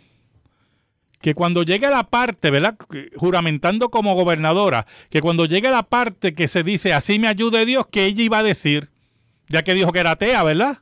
que 1.21 1.35
cuando 1.35 1.65
llegue 1.65 1.91
la 1.91 2.05
parte, 2.05 2.53
¿verdad? 2.53 2.77
Juramentando 3.17 3.91
como 3.91 4.15
gobernadora, 4.15 4.87
que 5.11 5.21
cuando 5.21 5.45
llegue 5.45 5.69
la 5.69 5.83
parte 5.83 6.37
que 6.37 6.47
se 6.47 6.63
dice, 6.63 6.93
así 6.93 7.19
me 7.19 7.27
ayude 7.27 7.67
Dios, 7.67 7.89
que 7.91 8.05
ella 8.05 8.23
iba 8.23 8.39
a 8.39 8.45
decir, 8.45 8.91
ya 9.49 9.65
que 9.65 9.75
dijo 9.75 9.91
que 9.91 9.99
era 9.99 10.13
atea, 10.13 10.45
¿verdad? 10.45 10.79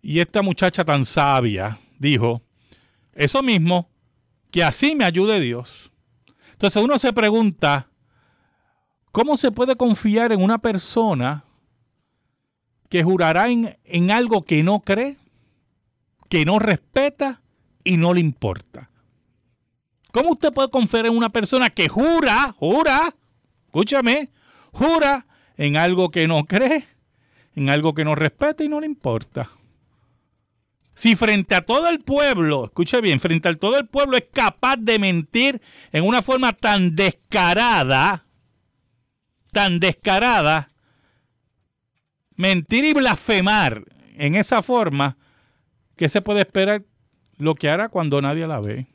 Y 0.00 0.20
esta 0.20 0.40
muchacha 0.40 0.84
tan 0.84 1.04
sabia 1.04 1.80
dijo, 1.98 2.42
eso 3.12 3.42
mismo, 3.42 3.89
que 4.50 4.64
así 4.64 4.94
me 4.94 5.04
ayude 5.04 5.40
Dios. 5.40 5.90
Entonces 6.52 6.82
uno 6.82 6.98
se 6.98 7.12
pregunta, 7.12 7.88
¿cómo 9.12 9.36
se 9.36 9.50
puede 9.52 9.76
confiar 9.76 10.32
en 10.32 10.42
una 10.42 10.58
persona 10.58 11.44
que 12.88 13.02
jurará 13.02 13.48
en, 13.48 13.78
en 13.84 14.10
algo 14.10 14.44
que 14.44 14.62
no 14.62 14.80
cree, 14.80 15.16
que 16.28 16.44
no 16.44 16.58
respeta 16.58 17.40
y 17.84 17.96
no 17.96 18.12
le 18.12 18.20
importa? 18.20 18.90
¿Cómo 20.12 20.32
usted 20.32 20.52
puede 20.52 20.70
confiar 20.70 21.06
en 21.06 21.16
una 21.16 21.30
persona 21.30 21.70
que 21.70 21.88
jura, 21.88 22.54
jura, 22.58 23.14
escúchame, 23.66 24.30
jura 24.72 25.26
en 25.56 25.76
algo 25.76 26.10
que 26.10 26.26
no 26.26 26.44
cree, 26.44 26.86
en 27.54 27.70
algo 27.70 27.94
que 27.94 28.04
no 28.04 28.16
respeta 28.16 28.64
y 28.64 28.68
no 28.68 28.80
le 28.80 28.86
importa? 28.86 29.50
Si 31.00 31.16
frente 31.16 31.54
a 31.54 31.62
todo 31.62 31.88
el 31.88 32.00
pueblo, 32.00 32.66
escuche 32.66 33.00
bien, 33.00 33.20
frente 33.20 33.48
a 33.48 33.54
todo 33.54 33.78
el 33.78 33.86
pueblo 33.86 34.18
es 34.18 34.26
capaz 34.34 34.76
de 34.76 34.98
mentir 34.98 35.62
en 35.92 36.04
una 36.04 36.20
forma 36.20 36.52
tan 36.52 36.94
descarada, 36.94 38.26
tan 39.50 39.80
descarada, 39.80 40.70
mentir 42.36 42.84
y 42.84 42.92
blasfemar 42.92 43.82
en 44.18 44.34
esa 44.34 44.60
forma, 44.60 45.16
¿qué 45.96 46.10
se 46.10 46.20
puede 46.20 46.42
esperar 46.42 46.84
lo 47.38 47.54
que 47.54 47.70
hará 47.70 47.88
cuando 47.88 48.20
nadie 48.20 48.46
la 48.46 48.60
ve? 48.60 48.86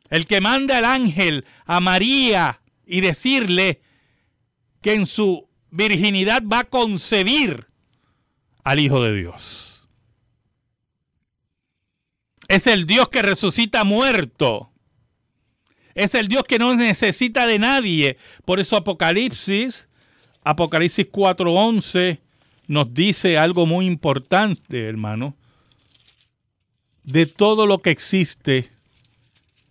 El 0.10 0.28
que 0.28 0.41
manda 0.41 0.78
al 0.78 0.86
ángel 0.86 1.45
a 1.66 1.80
María 1.80 2.62
y 2.86 3.01
decirle 3.01 3.82
que 4.82 4.93
en 4.93 5.08
su 5.08 5.49
virginidad 5.72 6.43
va 6.43 6.60
a 6.60 6.64
concebir 6.66 7.68
al 8.64 8.80
Hijo 8.80 9.03
de 9.03 9.16
Dios. 9.16 9.64
Es 12.48 12.68
el 12.68 12.86
Dios 12.86 13.10
que 13.10 13.22
resucita 13.22 13.84
muerto. 13.84 14.72
Es 15.93 16.14
el 16.14 16.28
Dios 16.28 16.43
que 16.43 16.60
no 16.60 16.76
necesita 16.76 17.48
de 17.48 17.58
nadie. 17.58 18.18
Por 18.43 18.60
eso 18.60 18.76
Apocalipsis, 18.76 19.88
Apocalipsis 20.43 21.08
4:11 21.12 22.20
nos 22.68 22.93
dice 22.93 23.38
algo 23.38 23.66
muy 23.66 23.86
importante, 23.86 24.86
hermano. 24.86 25.36
De 27.04 27.26
todo 27.26 27.66
lo 27.66 27.80
que 27.80 27.91
existe, 27.91 28.72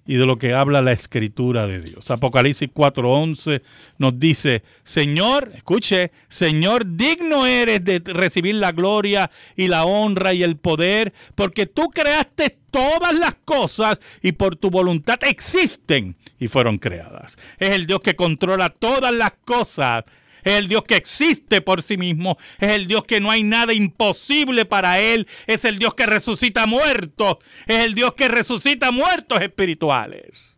y 0.06 0.16
de 0.16 0.26
lo 0.26 0.38
que 0.38 0.52
habla 0.52 0.82
la 0.82 0.92
escritura 0.92 1.66
de 1.66 1.80
Dios. 1.80 2.10
Apocalipsis 2.10 2.68
4:11 2.72 3.62
nos 3.98 4.18
dice, 4.18 4.62
Señor, 4.84 5.50
escuche, 5.54 6.12
Señor, 6.28 6.84
digno 6.96 7.46
eres 7.46 7.84
de 7.84 8.02
recibir 8.04 8.56
la 8.56 8.72
gloria 8.72 9.30
y 9.56 9.68
la 9.68 9.84
honra 9.84 10.34
y 10.34 10.42
el 10.42 10.56
poder, 10.56 11.12
porque 11.34 11.66
tú 11.66 11.88
creaste 11.90 12.58
todas 12.70 13.14
las 13.14 13.36
cosas 13.44 14.00
y 14.20 14.32
por 14.32 14.56
tu 14.56 14.70
voluntad 14.70 15.18
existen 15.22 16.16
y 16.38 16.48
fueron 16.48 16.78
creadas. 16.78 17.36
Es 17.58 17.70
el 17.70 17.86
Dios 17.86 18.00
que 18.00 18.16
controla 18.16 18.68
todas 18.70 19.14
las 19.14 19.32
cosas 19.44 20.04
es 20.44 20.54
el 20.54 20.68
Dios 20.68 20.84
que 20.84 20.96
existe 20.96 21.60
por 21.60 21.82
sí 21.82 21.96
mismo, 21.96 22.38
es 22.58 22.70
el 22.70 22.86
Dios 22.86 23.04
que 23.04 23.20
no 23.20 23.30
hay 23.30 23.42
nada 23.42 23.72
imposible 23.72 24.64
para 24.64 25.00
Él, 25.00 25.26
es 25.46 25.64
el 25.64 25.78
Dios 25.78 25.94
que 25.94 26.06
resucita 26.06 26.66
muertos, 26.66 27.38
es 27.66 27.84
el 27.84 27.94
Dios 27.94 28.14
que 28.14 28.28
resucita 28.28 28.92
muertos 28.92 29.40
espirituales. 29.40 30.54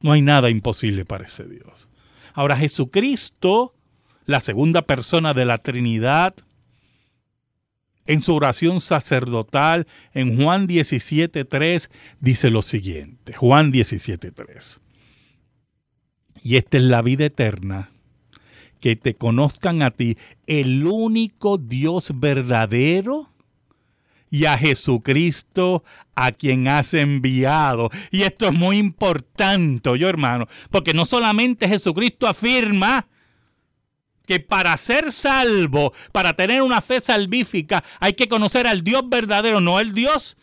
No 0.00 0.12
hay 0.12 0.22
nada 0.22 0.50
imposible 0.50 1.04
para 1.04 1.26
ese 1.26 1.44
Dios. 1.44 1.88
Ahora 2.34 2.56
Jesucristo, 2.56 3.74
la 4.26 4.40
segunda 4.40 4.82
persona 4.82 5.34
de 5.34 5.44
la 5.44 5.58
Trinidad, 5.58 6.34
en 8.06 8.22
su 8.22 8.34
oración 8.34 8.80
sacerdotal 8.80 9.86
en 10.12 10.42
Juan 10.42 10.66
17.3 10.66 11.88
dice 12.20 12.50
lo 12.50 12.62
siguiente, 12.62 13.32
Juan 13.34 13.72
17.3. 13.72 14.81
Y 16.42 16.56
esta 16.56 16.78
es 16.78 16.84
la 16.84 17.02
vida 17.02 17.26
eterna, 17.26 17.90
que 18.80 18.96
te 18.96 19.14
conozcan 19.14 19.82
a 19.82 19.92
ti, 19.92 20.18
el 20.46 20.84
único 20.86 21.56
Dios 21.58 22.10
verdadero, 22.14 23.32
y 24.32 24.46
a 24.46 24.56
Jesucristo 24.56 25.84
a 26.14 26.32
quien 26.32 26.66
has 26.66 26.94
enviado. 26.94 27.90
Y 28.10 28.22
esto 28.22 28.46
es 28.46 28.52
muy 28.52 28.78
importante, 28.78 29.96
yo 29.98 30.08
hermano, 30.08 30.46
porque 30.70 30.94
no 30.94 31.04
solamente 31.04 31.68
Jesucristo 31.68 32.26
afirma 32.26 33.06
que 34.26 34.40
para 34.40 34.74
ser 34.78 35.12
salvo, 35.12 35.92
para 36.12 36.32
tener 36.32 36.62
una 36.62 36.80
fe 36.80 37.02
salvífica, 37.02 37.84
hay 38.00 38.14
que 38.14 38.26
conocer 38.26 38.66
al 38.66 38.82
Dios 38.82 39.02
verdadero, 39.06 39.60
no 39.60 39.78
el 39.80 39.92
Dios 39.92 40.38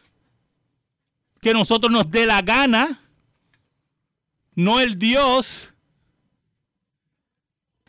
que 1.42 1.54
nosotros 1.54 1.92
nos 1.92 2.12
dé 2.12 2.28
la 2.28 2.44
gana, 2.44 3.02
no 4.54 4.80
el 4.82 5.00
Dios 5.00 5.69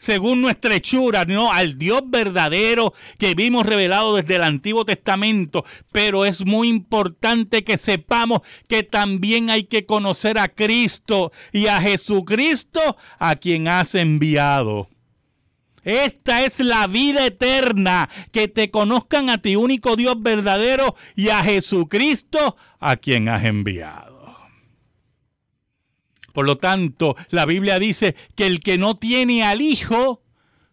según 0.01 0.40
nuestra 0.40 0.74
hechura, 0.74 1.24
no, 1.26 1.53
al 1.53 1.78
Dios 1.78 2.03
verdadero 2.07 2.94
que 3.18 3.34
vimos 3.34 3.66
revelado 3.66 4.16
desde 4.16 4.36
el 4.36 4.42
Antiguo 4.42 4.84
Testamento. 4.84 5.64
Pero 5.92 6.24
es 6.24 6.44
muy 6.44 6.68
importante 6.68 7.62
que 7.62 7.78
sepamos 7.78 8.40
que 8.66 8.82
también 8.82 9.51
hay 9.51 9.64
que 9.64 9.86
conocer 9.86 10.38
a 10.38 10.48
Cristo 10.48 11.30
y 11.53 11.68
a 11.68 11.80
Jesucristo 11.80 12.96
a 13.18 13.36
quien 13.36 13.68
has 13.68 13.94
enviado. 13.94 14.88
Esta 15.82 16.44
es 16.44 16.61
la 16.61 16.86
vida 16.86 17.24
eterna, 17.24 18.11
que 18.32 18.48
te 18.48 18.70
conozcan 18.70 19.30
a 19.30 19.40
ti, 19.40 19.57
único 19.57 19.96
Dios 19.96 20.14
verdadero, 20.18 20.94
y 21.16 21.30
a 21.30 21.42
Jesucristo 21.42 22.57
a 22.80 22.96
quien 22.96 23.28
has 23.28 23.44
enviado. 23.44 24.09
Por 26.32 26.46
lo 26.46 26.58
tanto, 26.58 27.16
la 27.30 27.46
Biblia 27.46 27.78
dice 27.78 28.14
que 28.36 28.46
el 28.46 28.60
que 28.60 28.78
no 28.78 28.96
tiene 28.96 29.44
al 29.44 29.60
Hijo, 29.60 30.22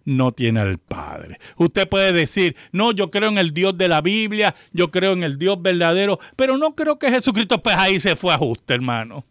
no 0.05 0.31
tiene 0.31 0.61
al 0.61 0.77
Padre. 0.77 1.37
Usted 1.57 1.87
puede 1.87 2.13
decir, 2.13 2.55
no, 2.71 2.93
yo 2.93 3.11
creo 3.11 3.29
en 3.29 3.37
el 3.37 3.53
Dios 3.53 3.77
de 3.77 3.89
la 3.89 4.01
Biblia, 4.01 4.55
yo 4.71 4.89
creo 4.89 5.13
en 5.13 5.23
el 5.23 5.37
Dios 5.37 5.61
verdadero, 5.61 6.19
pero 6.35 6.57
no 6.57 6.75
creo 6.75 6.97
que 6.97 7.11
Jesucristo, 7.11 7.61
pues 7.61 7.75
ahí 7.75 7.99
se 7.99 8.15
fue 8.15 8.31
a 8.31 8.35
ajuste, 8.35 8.73
hermano. 8.73 9.25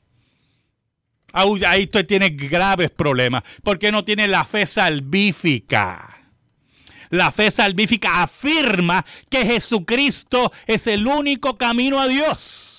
Ahí 1.33 1.85
usted 1.85 2.07
tiene 2.07 2.31
graves 2.31 2.91
problemas, 2.91 3.43
porque 3.63 3.91
no 3.91 4.05
tiene 4.05 4.29
la 4.29 4.45
fe 4.45 4.67
salvífica. 4.67 6.17
La 7.11 7.31
fe 7.31 7.51
salvífica 7.51 8.23
afirma 8.23 9.05
que 9.31 9.45
Jesucristo 9.45 10.53
es 10.67 10.87
el 10.87 11.07
único 11.07 11.57
camino 11.57 12.01
a 12.01 12.09
Dios. 12.09 12.76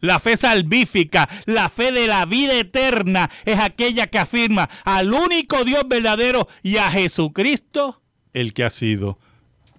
La 0.00 0.20
fe 0.20 0.36
salvífica, 0.36 1.28
la 1.46 1.68
fe 1.68 1.92
de 1.92 2.06
la 2.06 2.24
vida 2.26 2.54
eterna 2.58 3.30
es 3.44 3.58
aquella 3.58 4.06
que 4.06 4.18
afirma 4.18 4.68
al 4.84 5.12
único 5.12 5.64
Dios 5.64 5.82
verdadero 5.86 6.48
y 6.62 6.76
a 6.76 6.90
Jesucristo, 6.90 8.02
el 8.32 8.52
que 8.52 8.64
ha 8.64 8.70
sido 8.70 9.18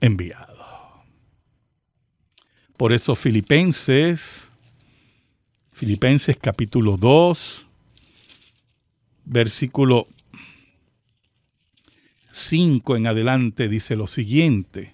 enviado. 0.02 0.50
Por 2.78 2.94
eso 2.94 3.16
Filipenses, 3.16 4.50
Filipenses 5.74 6.38
capítulo 6.38 6.98
2, 6.98 7.66
versículo 9.26 10.08
5 12.32 12.96
en 12.96 13.08
adelante 13.08 13.68
dice 13.68 13.96
lo 13.96 14.08
siguiente. 14.08 14.94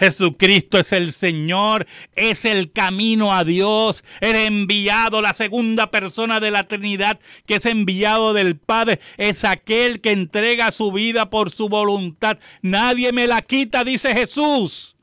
Jesucristo 0.00 0.78
es 0.78 0.92
el 0.92 1.12
Señor, 1.12 1.86
es 2.16 2.46
el 2.46 2.72
camino 2.72 3.34
a 3.34 3.44
Dios, 3.44 4.02
el 4.22 4.34
enviado, 4.34 5.20
la 5.20 5.34
segunda 5.34 5.90
persona 5.90 6.40
de 6.40 6.50
la 6.50 6.64
Trinidad 6.64 7.20
que 7.46 7.56
es 7.56 7.66
enviado 7.66 8.32
del 8.32 8.56
Padre, 8.56 8.98
es 9.18 9.44
aquel 9.44 10.00
que 10.00 10.12
entrega 10.12 10.70
su 10.70 10.90
vida 10.90 11.28
por 11.28 11.50
su 11.50 11.68
voluntad. 11.68 12.38
Nadie 12.62 13.12
me 13.12 13.26
la 13.26 13.42
quita, 13.42 13.84
dice 13.84 14.14
Jesús. 14.14 14.96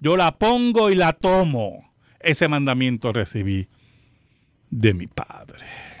Yo 0.00 0.18
la 0.18 0.38
pongo 0.38 0.90
y 0.90 0.94
la 0.96 1.14
tomo. 1.14 1.94
Ese 2.20 2.46
mandamiento 2.46 3.10
recibí 3.10 3.68
de 4.68 4.92
mi 4.92 5.06
Padre. 5.06 5.93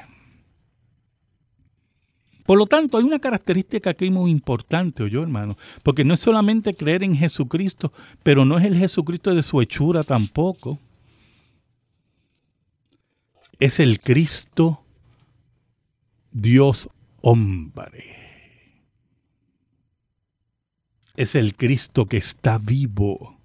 Por 2.44 2.58
lo 2.58 2.66
tanto, 2.66 2.98
hay 2.98 3.04
una 3.04 3.18
característica 3.18 3.90
aquí 3.90 4.10
muy 4.10 4.30
importante, 4.30 5.08
yo 5.08 5.22
hermano, 5.22 5.56
porque 5.82 6.04
no 6.04 6.14
es 6.14 6.20
solamente 6.20 6.74
creer 6.74 7.02
en 7.02 7.16
Jesucristo, 7.16 7.92
pero 8.22 8.44
no 8.44 8.58
es 8.58 8.64
el 8.64 8.76
Jesucristo 8.76 9.34
de 9.34 9.42
su 9.42 9.60
hechura 9.62 10.02
tampoco. 10.02 10.78
Es 13.58 13.80
el 13.80 14.00
Cristo 14.00 14.82
Dios 16.32 16.88
hombre. 17.22 18.24
Es 21.16 21.34
el 21.34 21.54
Cristo 21.54 22.06
que 22.06 22.18
está 22.18 22.58
vivo. 22.58 23.38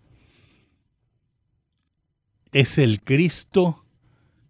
Es 2.51 2.77
el 2.77 3.01
Cristo 3.01 3.85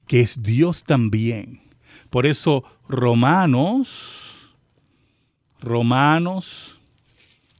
que 0.08 0.22
es 0.22 0.42
Dios 0.42 0.84
también. 0.86 1.62
Por 2.10 2.26
eso 2.26 2.64
Romanos 2.88 4.29
Romanos 5.62 6.80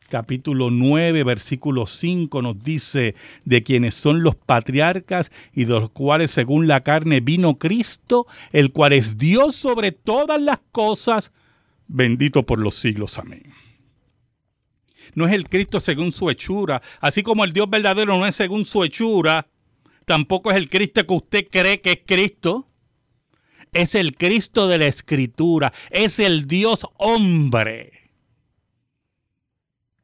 capítulo 0.10 0.72
9, 0.72 1.24
versículo 1.24 1.88
5 1.88 2.42
nos 2.42 2.62
dice 2.64 3.16
de 3.46 3.64
quienes 3.64 3.94
son 3.94 4.24
los 4.24 4.36
patriarcas 4.36 5.32
y 5.54 5.66
de 5.66 5.80
los 5.80 5.92
cuales 5.92 6.32
según 6.32 6.68
la 6.68 6.82
carne 6.82 7.22
vino 7.22 7.58
Cristo, 7.58 8.28
el 8.52 8.72
cual 8.72 8.94
es 8.94 9.18
Dios 9.18 9.56
sobre 9.56 9.92
todas 9.92 10.42
las 10.42 10.60
cosas, 10.72 11.32
bendito 11.88 12.46
por 12.46 12.60
los 12.60 12.76
siglos. 12.76 13.18
Amén. 13.18 13.54
No 15.16 15.26
es 15.26 15.34
el 15.34 15.48
Cristo 15.48 15.80
según 15.80 16.12
su 16.12 16.30
hechura, 16.30 16.82
así 17.00 17.24
como 17.24 17.44
el 17.44 17.54
Dios 17.54 17.70
verdadero 17.70 18.18
no 18.18 18.26
es 18.26 18.36
según 18.36 18.66
su 18.66 18.84
hechura, 18.84 19.48
tampoco 20.06 20.52
es 20.52 20.58
el 20.58 20.70
Cristo 20.70 21.06
que 21.06 21.14
usted 21.14 21.48
cree 21.50 21.82
que 21.82 21.92
es 21.92 22.00
Cristo. 22.06 22.69
Es 23.74 23.96
el 23.96 24.16
Cristo 24.16 24.68
de 24.68 24.78
la 24.78 24.88
Escritura, 24.88 25.74
es 25.92 26.20
el 26.20 26.48
Dios 26.48 26.86
hombre 26.98 28.00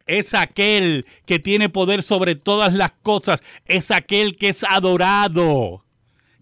es 0.06 0.34
aquel 0.34 1.06
que 1.26 1.40
tiene 1.40 1.70
poder 1.70 2.04
sobre 2.04 2.36
todas 2.36 2.74
las 2.74 2.92
cosas, 3.02 3.42
es 3.66 3.92
aquel 3.92 4.38
que 4.38 4.50
es 4.50 4.64
adorado, 4.64 5.86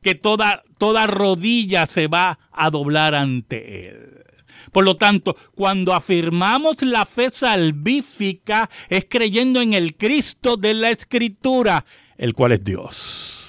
que 0.02 0.16
toda, 0.16 0.64
toda 0.78 1.08
rodilla 1.08 1.86
se 1.86 2.08
va 2.08 2.40
a 2.52 2.70
doblar 2.70 3.16
ante 3.16 3.90
él. 3.90 4.24
Por 4.72 4.86
lo 4.86 4.96
tanto, 4.98 5.36
cuando 5.56 5.94
afirmamos 5.94 6.82
la 6.82 7.06
fe 7.06 7.30
salvífica, 7.30 8.70
es 8.90 9.06
creyendo 9.10 9.62
en 9.62 9.74
el 9.74 9.96
Cristo 9.96 10.58
de 10.58 10.74
la 10.74 10.90
Escritura, 10.90 11.86
el 12.18 12.34
cual 12.34 12.54
es 12.54 12.64
Dios. 12.64 13.43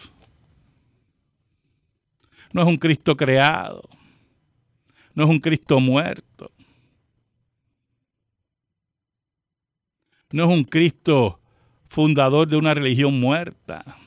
No 2.54 2.62
es 2.62 2.68
un 2.68 2.76
Cristo 2.76 3.16
creado, 3.16 3.82
no 5.12 5.24
es 5.24 5.28
un 5.28 5.40
Cristo 5.40 5.80
muerto, 5.80 6.52
no 10.30 10.44
es 10.44 10.50
un 10.50 10.62
Cristo 10.62 11.40
fundador 11.88 12.46
de 12.46 12.56
una 12.56 12.72
religión 12.72 13.18
muerta. 13.18 13.98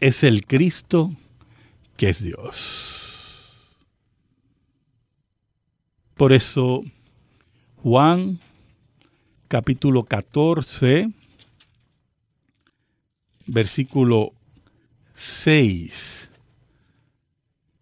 Es 0.00 0.24
el 0.24 0.44
Cristo 0.44 1.14
que 1.96 2.08
es 2.08 2.20
Dios. 2.20 2.98
Por 6.14 6.32
eso 6.32 6.82
Juan 7.76 8.40
capítulo 9.46 10.02
14, 10.02 11.12
versículo 13.46 14.32
6 15.22 16.30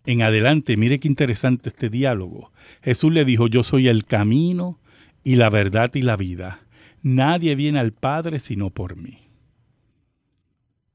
en 0.06 0.22
adelante, 0.22 0.76
mire 0.76 0.98
qué 0.98 1.08
interesante 1.08 1.68
este 1.68 1.88
diálogo. 1.88 2.52
Jesús 2.82 3.12
le 3.12 3.24
dijo, 3.24 3.46
yo 3.46 3.62
soy 3.62 3.88
el 3.88 4.04
camino, 4.04 4.78
y 5.22 5.36
la 5.36 5.50
verdad 5.50 5.94
y 5.94 6.02
la 6.02 6.16
vida. 6.16 6.60
Nadie 7.02 7.54
viene 7.54 7.78
al 7.78 7.92
Padre 7.92 8.38
sino 8.38 8.70
por 8.70 8.96
mí. 8.96 9.18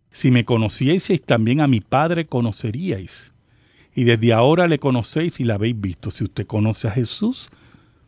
Si 0.10 0.32
me 0.32 0.46
conocieseis, 0.46 1.22
también 1.22 1.62
a 1.62 1.68
mi 1.68 1.82
Padre 1.82 2.26
conoceríais. 2.26 3.34
Y 3.94 4.04
desde 4.04 4.34
ahora 4.34 4.68
le 4.68 4.80
conocéis 4.80 5.40
y 5.40 5.46
la 5.46 5.56
habéis 5.56 5.80
visto. 5.80 6.12
Si 6.12 6.24
usted 6.24 6.48
conoce 6.48 6.88
a 6.88 6.92
Jesús, 6.92 7.50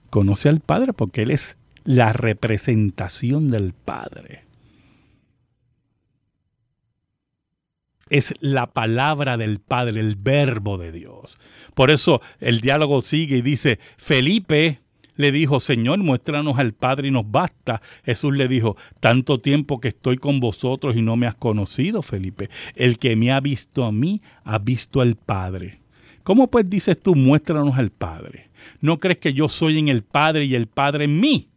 conoce 0.09 0.49
al 0.49 0.59
Padre 0.59 0.93
porque 0.93 1.23
Él 1.23 1.31
es 1.31 1.57
la 1.83 2.13
representación 2.13 3.49
del 3.49 3.73
Padre. 3.73 4.46
Es 8.09 8.33
la 8.39 8.67
palabra 8.67 9.37
del 9.37 9.59
Padre, 9.59 9.99
el 9.99 10.15
verbo 10.15 10.77
de 10.77 10.91
Dios. 10.91 11.37
Por 11.73 11.91
eso 11.91 12.21
el 12.39 12.61
diálogo 12.61 13.01
sigue 13.01 13.37
y 13.37 13.41
dice, 13.41 13.79
Felipe, 13.97 14.79
le 15.17 15.31
dijo, 15.31 15.59
Señor, 15.59 15.99
muéstranos 15.99 16.57
al 16.57 16.73
Padre 16.73 17.09
y 17.09 17.11
nos 17.11 17.29
basta. 17.29 17.81
Jesús 18.05 18.33
le 18.35 18.47
dijo, 18.47 18.77
tanto 18.99 19.41
tiempo 19.41 19.79
que 19.79 19.89
estoy 19.89 20.17
con 20.17 20.39
vosotros 20.39 20.95
y 20.95 21.01
no 21.01 21.17
me 21.17 21.27
has 21.27 21.35
conocido, 21.35 22.01
Felipe. 22.01 22.49
El 22.75 22.99
que 22.99 23.15
me 23.15 23.31
ha 23.31 23.39
visto 23.39 23.83
a 23.83 23.91
mí, 23.91 24.21
ha 24.43 24.59
visto 24.59 25.01
al 25.01 25.15
Padre. 25.15 25.81
¿Cómo 26.23 26.47
pues 26.47 26.69
dices 26.69 27.01
tú, 27.01 27.15
muéstranos 27.15 27.77
al 27.77 27.89
Padre? 27.89 28.49
¿No 28.79 28.99
crees 28.99 29.17
que 29.17 29.33
yo 29.33 29.49
soy 29.49 29.79
en 29.79 29.87
el 29.87 30.03
Padre 30.03 30.45
y 30.45 30.55
el 30.55 30.67
Padre 30.67 31.05
en 31.05 31.19
mí? 31.19 31.49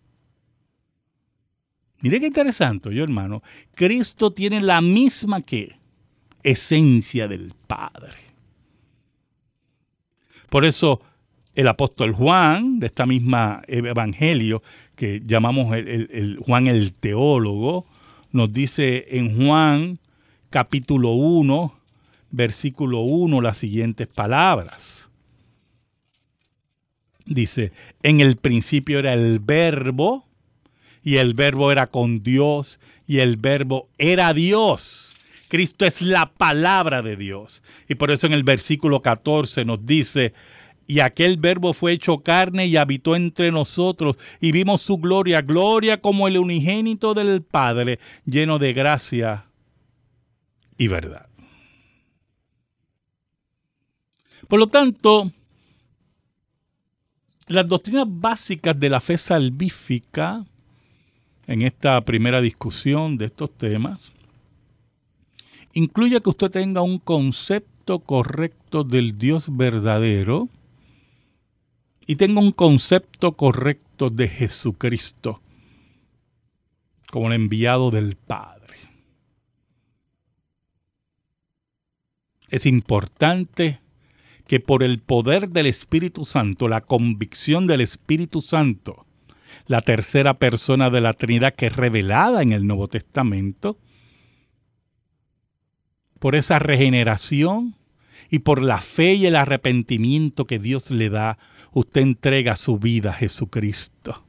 Mire 2.00 2.18
qué 2.18 2.26
interesante, 2.26 2.94
yo 2.94 3.04
hermano. 3.04 3.42
Cristo 3.74 4.32
tiene 4.32 4.60
la 4.60 4.80
misma 4.80 5.42
que 5.42 5.79
esencia 6.42 7.28
del 7.28 7.52
Padre. 7.66 8.18
Por 10.48 10.64
eso 10.64 11.00
el 11.54 11.68
apóstol 11.68 12.12
Juan, 12.12 12.80
de 12.80 12.86
esta 12.86 13.06
misma 13.06 13.62
evangelio 13.66 14.62
que 14.96 15.22
llamamos 15.24 15.74
el, 15.74 16.38
Juan 16.44 16.66
el 16.66 16.92
teólogo, 16.92 17.86
nos 18.32 18.52
dice 18.52 19.06
en 19.16 19.36
Juan 19.36 19.98
capítulo 20.50 21.12
1, 21.12 21.74
versículo 22.30 23.00
1 23.00 23.40
las 23.40 23.58
siguientes 23.58 24.06
palabras. 24.06 25.10
Dice, 27.26 27.72
en 28.02 28.20
el 28.20 28.36
principio 28.36 28.98
era 28.98 29.12
el 29.12 29.38
verbo, 29.38 30.24
y 31.02 31.16
el 31.16 31.34
verbo 31.34 31.70
era 31.70 31.86
con 31.86 32.22
Dios, 32.22 32.78
y 33.06 33.18
el 33.18 33.36
verbo 33.36 33.88
era 33.98 34.32
Dios. 34.34 35.09
Cristo 35.50 35.84
es 35.84 36.00
la 36.00 36.32
palabra 36.32 37.02
de 37.02 37.16
Dios. 37.16 37.62
Y 37.88 37.96
por 37.96 38.12
eso 38.12 38.26
en 38.26 38.32
el 38.32 38.44
versículo 38.44 39.02
14 39.02 39.64
nos 39.64 39.84
dice, 39.84 40.32
y 40.86 41.00
aquel 41.00 41.36
verbo 41.36 41.72
fue 41.72 41.92
hecho 41.92 42.18
carne 42.18 42.66
y 42.66 42.76
habitó 42.76 43.16
entre 43.16 43.50
nosotros 43.50 44.16
y 44.40 44.52
vimos 44.52 44.80
su 44.80 44.98
gloria, 44.98 45.42
gloria 45.42 46.00
como 46.00 46.28
el 46.28 46.38
unigénito 46.38 47.14
del 47.14 47.42
Padre, 47.42 47.98
lleno 48.24 48.58
de 48.60 48.72
gracia 48.72 49.46
y 50.78 50.86
verdad. 50.86 51.28
Por 54.46 54.60
lo 54.60 54.68
tanto, 54.68 55.32
las 57.48 57.66
doctrinas 57.66 58.06
básicas 58.08 58.78
de 58.78 58.88
la 58.88 59.00
fe 59.00 59.18
salvífica, 59.18 60.44
en 61.48 61.62
esta 61.62 62.00
primera 62.02 62.40
discusión 62.40 63.16
de 63.16 63.26
estos 63.26 63.52
temas, 63.58 64.12
incluye 65.72 66.20
que 66.20 66.30
usted 66.30 66.50
tenga 66.50 66.82
un 66.82 66.98
concepto 66.98 68.00
correcto 68.00 68.84
del 68.84 69.18
Dios 69.18 69.46
verdadero, 69.56 70.48
y 72.06 72.16
tengo 72.16 72.40
un 72.40 72.50
concepto 72.50 73.32
correcto 73.32 74.10
de 74.10 74.26
Jesucristo 74.26 75.40
como 77.12 77.28
el 77.28 77.34
enviado 77.34 77.92
del 77.92 78.16
Padre. 78.16 78.76
Es 82.48 82.66
importante 82.66 83.78
que 84.48 84.58
por 84.58 84.82
el 84.82 84.98
poder 84.98 85.50
del 85.50 85.66
Espíritu 85.66 86.24
Santo, 86.24 86.66
la 86.66 86.80
convicción 86.80 87.68
del 87.68 87.80
Espíritu 87.80 88.40
Santo, 88.40 89.06
la 89.68 89.80
tercera 89.80 90.34
persona 90.34 90.90
de 90.90 91.00
la 91.00 91.12
Trinidad 91.12 91.54
que 91.54 91.66
es 91.66 91.76
revelada 91.76 92.42
en 92.42 92.50
el 92.50 92.66
Nuevo 92.66 92.88
Testamento, 92.88 93.78
por 96.20 96.36
esa 96.36 96.60
regeneración 96.60 97.74
y 98.30 98.40
por 98.40 98.62
la 98.62 98.80
fe 98.80 99.14
y 99.14 99.26
el 99.26 99.34
arrepentimiento 99.34 100.46
que 100.46 100.60
Dios 100.60 100.92
le 100.92 101.10
da 101.10 101.38
usted 101.72 102.02
entrega 102.02 102.56
su 102.56 102.78
vida 102.78 103.10
a 103.10 103.14
Jesucristo. 103.14 104.24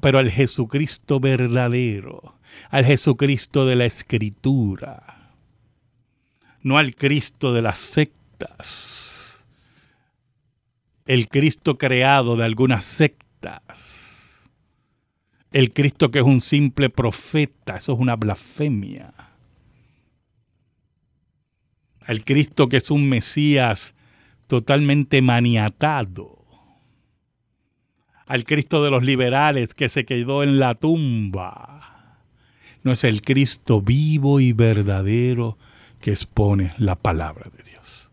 Pero 0.00 0.18
al 0.18 0.30
Jesucristo 0.30 1.20
verdadero, 1.20 2.34
al 2.70 2.84
Jesucristo 2.84 3.66
de 3.66 3.76
la 3.76 3.84
Escritura, 3.84 5.32
no 6.62 6.78
al 6.78 6.94
Cristo 6.94 7.52
de 7.52 7.62
las 7.62 7.78
sectas, 7.78 9.38
el 11.04 11.28
Cristo 11.28 11.78
creado 11.78 12.36
de 12.36 12.44
algunas 12.44 12.84
sectas, 12.84 14.06
el 15.52 15.72
Cristo 15.72 16.10
que 16.10 16.20
es 16.20 16.24
un 16.24 16.40
simple 16.40 16.90
profeta, 16.90 17.76
eso 17.76 17.92
es 17.94 17.98
una 17.98 18.16
blasfemia. 18.16 19.27
Al 22.08 22.24
Cristo 22.24 22.70
que 22.70 22.78
es 22.78 22.90
un 22.90 23.06
Mesías 23.06 23.94
totalmente 24.46 25.20
maniatado. 25.20 26.42
Al 28.26 28.44
Cristo 28.44 28.82
de 28.82 28.90
los 28.90 29.02
liberales 29.02 29.74
que 29.74 29.90
se 29.90 30.06
quedó 30.06 30.42
en 30.42 30.58
la 30.58 30.74
tumba. 30.74 32.22
No 32.82 32.92
es 32.92 33.04
el 33.04 33.20
Cristo 33.20 33.82
vivo 33.82 34.40
y 34.40 34.54
verdadero 34.54 35.58
que 36.00 36.12
expone 36.12 36.72
la 36.78 36.94
palabra 36.96 37.50
de 37.54 37.62
Dios. 37.62 38.10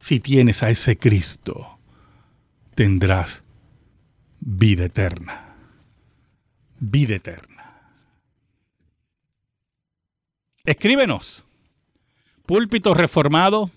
Si 0.00 0.20
tienes 0.20 0.62
a 0.62 0.68
ese 0.68 0.98
Cristo, 0.98 1.78
tendrás 2.74 3.42
vida 4.38 4.84
eterna. 4.84 5.56
Vida 6.78 7.14
eterna. 7.14 7.49
Escríbenos 10.64 11.44
púlpito 12.50 12.92
reformado, 12.94 13.70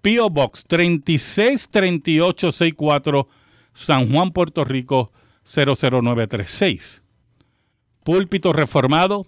P.O. 0.00 0.30
Box 0.30 0.64
363864, 0.66 3.28
San 3.74 4.10
Juan, 4.10 4.30
Puerto 4.30 4.64
Rico 4.64 5.12
00936. 5.44 7.02
Púlpito 8.02 8.54
Reformado, 8.54 9.26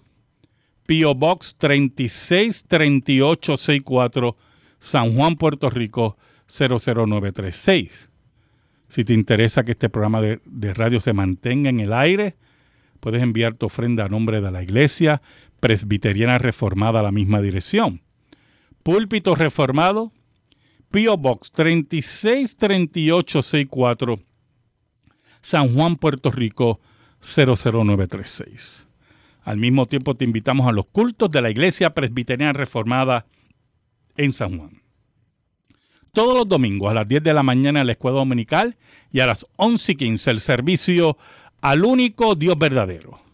P.O. 0.87 1.13
Box 1.13 1.55
363864, 1.59 4.35
San 4.79 5.15
Juan, 5.15 5.35
Puerto 5.35 5.69
Rico 5.69 6.17
00936. 6.47 8.09
Si 8.89 9.03
te 9.03 9.13
interesa 9.13 9.63
que 9.63 9.73
este 9.73 9.89
programa 9.89 10.21
de, 10.21 10.41
de, 10.43 10.73
radio 10.73 10.99
se 10.99 11.13
mantenga 11.13 11.69
en 11.69 11.81
el 11.81 11.93
aire, 11.93 12.35
puedes 12.99 13.21
enviar 13.21 13.53
tu 13.53 13.67
ofrenda 13.67 14.05
a 14.05 14.09
nombre 14.09 14.41
de 14.41 14.51
la 14.51 14.63
Iglesia 14.63 15.21
Presbiteriana 15.65 16.37
Reformada 16.37 16.99
a 16.99 17.03
la 17.03 17.11
misma 17.11 17.41
dirección. 17.41 18.03
Púlpito 18.83 19.33
Reformado, 19.33 20.11
P.O. 20.91 21.17
Box 21.17 21.51
363864, 21.53 24.19
San 25.41 25.73
Juan, 25.73 25.95
Puerto 25.95 26.29
Rico 26.29 26.79
00936. 27.19 28.87
Al 29.41 29.57
mismo 29.57 29.87
tiempo 29.87 30.13
te 30.13 30.23
invitamos 30.23 30.67
a 30.67 30.71
los 30.71 30.85
cultos 30.85 31.31
de 31.31 31.41
la 31.41 31.49
Iglesia 31.49 31.95
Presbiteriana 31.95 32.53
Reformada 32.53 33.25
en 34.17 34.33
San 34.33 34.59
Juan. 34.59 34.83
Todos 36.11 36.35
los 36.35 36.47
domingos 36.47 36.91
a 36.91 36.93
las 36.93 37.07
10 37.07 37.23
de 37.23 37.33
la 37.33 37.41
mañana 37.41 37.81
en 37.81 37.87
la 37.87 37.93
escuela 37.93 38.19
dominical 38.19 38.77
y 39.11 39.19
a 39.19 39.25
las 39.25 39.47
11 39.55 39.93
y 39.93 39.95
15 39.95 40.29
el 40.29 40.41
servicio 40.41 41.17
al 41.61 41.83
único 41.83 42.35
Dios 42.35 42.55
verdadero. 42.55 43.24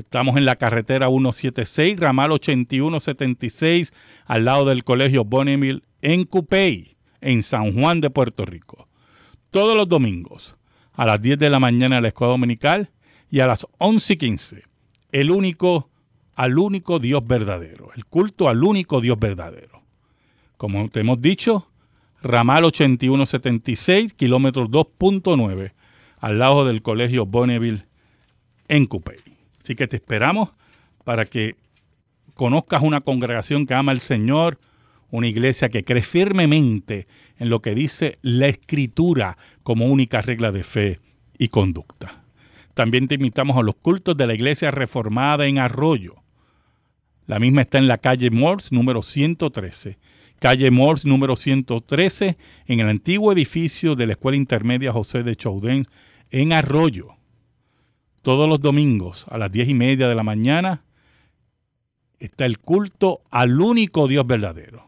Estamos 0.00 0.38
en 0.38 0.46
la 0.46 0.56
carretera 0.56 1.08
176, 1.08 2.00
ramal 2.00 2.32
8176, 2.32 3.92
al 4.24 4.46
lado 4.46 4.64
del 4.64 4.82
colegio 4.82 5.26
Bonneville 5.26 5.82
en 6.00 6.24
Cupey, 6.24 6.96
en 7.20 7.42
San 7.42 7.74
Juan 7.74 8.00
de 8.00 8.08
Puerto 8.08 8.46
Rico. 8.46 8.88
Todos 9.50 9.76
los 9.76 9.86
domingos 9.86 10.56
a 10.94 11.04
las 11.04 11.20
10 11.20 11.38
de 11.38 11.50
la 11.50 11.60
mañana 11.60 11.98
en 11.98 12.02
la 12.02 12.08
escuela 12.08 12.30
dominical 12.30 12.90
y 13.30 13.40
a 13.40 13.46
las 13.46 13.66
11 13.76 14.14
y 14.14 14.16
15, 14.16 14.62
el 15.12 15.30
único 15.30 15.90
al 16.34 16.58
único 16.58 16.98
Dios 16.98 17.26
verdadero, 17.26 17.90
el 17.94 18.06
culto 18.06 18.48
al 18.48 18.64
único 18.64 19.02
Dios 19.02 19.18
verdadero. 19.18 19.82
Como 20.56 20.88
te 20.88 21.00
hemos 21.00 21.20
dicho, 21.20 21.66
ramal 22.22 22.64
8176, 22.64 24.14
kilómetro 24.14 24.66
2.9, 24.66 25.72
al 26.20 26.38
lado 26.38 26.64
del 26.64 26.80
colegio 26.80 27.26
Bonneville 27.26 27.84
en 28.68 28.86
Coupey. 28.86 29.39
Así 29.70 29.76
que 29.76 29.86
te 29.86 29.98
esperamos 29.98 30.48
para 31.04 31.26
que 31.26 31.54
conozcas 32.34 32.82
una 32.82 33.02
congregación 33.02 33.66
que 33.66 33.74
ama 33.74 33.92
al 33.92 34.00
Señor, 34.00 34.58
una 35.12 35.28
iglesia 35.28 35.68
que 35.68 35.84
cree 35.84 36.02
firmemente 36.02 37.06
en 37.38 37.50
lo 37.50 37.62
que 37.62 37.76
dice 37.76 38.18
la 38.20 38.48
Escritura 38.48 39.38
como 39.62 39.86
única 39.86 40.22
regla 40.22 40.50
de 40.50 40.64
fe 40.64 40.98
y 41.38 41.50
conducta. 41.50 42.24
También 42.74 43.06
te 43.06 43.14
invitamos 43.14 43.56
a 43.56 43.62
los 43.62 43.76
cultos 43.76 44.16
de 44.16 44.26
la 44.26 44.34
iglesia 44.34 44.72
reformada 44.72 45.46
en 45.46 45.58
Arroyo. 45.58 46.16
La 47.28 47.38
misma 47.38 47.60
está 47.60 47.78
en 47.78 47.86
la 47.86 47.98
calle 47.98 48.28
Morse 48.32 48.74
número 48.74 49.02
113 49.02 49.98
calle 50.40 50.68
Morse 50.72 51.06
número 51.06 51.36
113, 51.36 52.36
en 52.66 52.80
el 52.80 52.88
antiguo 52.88 53.30
edificio 53.30 53.94
de 53.94 54.06
la 54.06 54.12
Escuela 54.14 54.36
Intermedia 54.36 54.90
José 54.90 55.22
de 55.22 55.36
Chaudén, 55.36 55.86
en 56.32 56.54
Arroyo. 56.54 57.19
Todos 58.22 58.48
los 58.48 58.60
domingos 58.60 59.26
a 59.30 59.38
las 59.38 59.50
diez 59.50 59.68
y 59.68 59.74
media 59.74 60.06
de 60.08 60.14
la 60.14 60.22
mañana 60.22 60.82
está 62.18 62.44
el 62.44 62.58
culto 62.58 63.22
al 63.30 63.60
único 63.60 64.08
Dios 64.08 64.26
verdadero. 64.26 64.86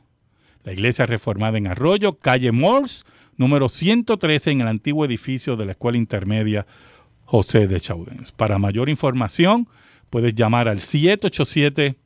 La 0.65 0.73
iglesia 0.73 1.07
reformada 1.07 1.59
en 1.59 1.67
Arroyo, 1.67 2.19
calle 2.19 2.53
Morse, 2.53 3.05
número 3.37 3.69
113, 3.69 4.51
en 4.51 4.61
el 4.61 4.69
antiguo 4.69 5.05
edificio 5.05 5.57
de 5.57 5.65
la 5.65 5.73
Escuela 5.73 5.99
Intermedia 5.99 6.67
José 7.25 7.67
de 7.67 7.81
Chaudens. 7.81 8.33
Para 8.33 8.59
mayor 8.59 8.91
información, 8.91 9.67
puedes 10.11 10.35
llamar 10.35 10.69
al 10.69 10.81
787 10.81 11.97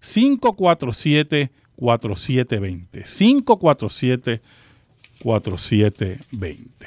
547 0.00 1.50
4720. 1.76 3.04
547 3.04 4.42
4720. 5.22 6.86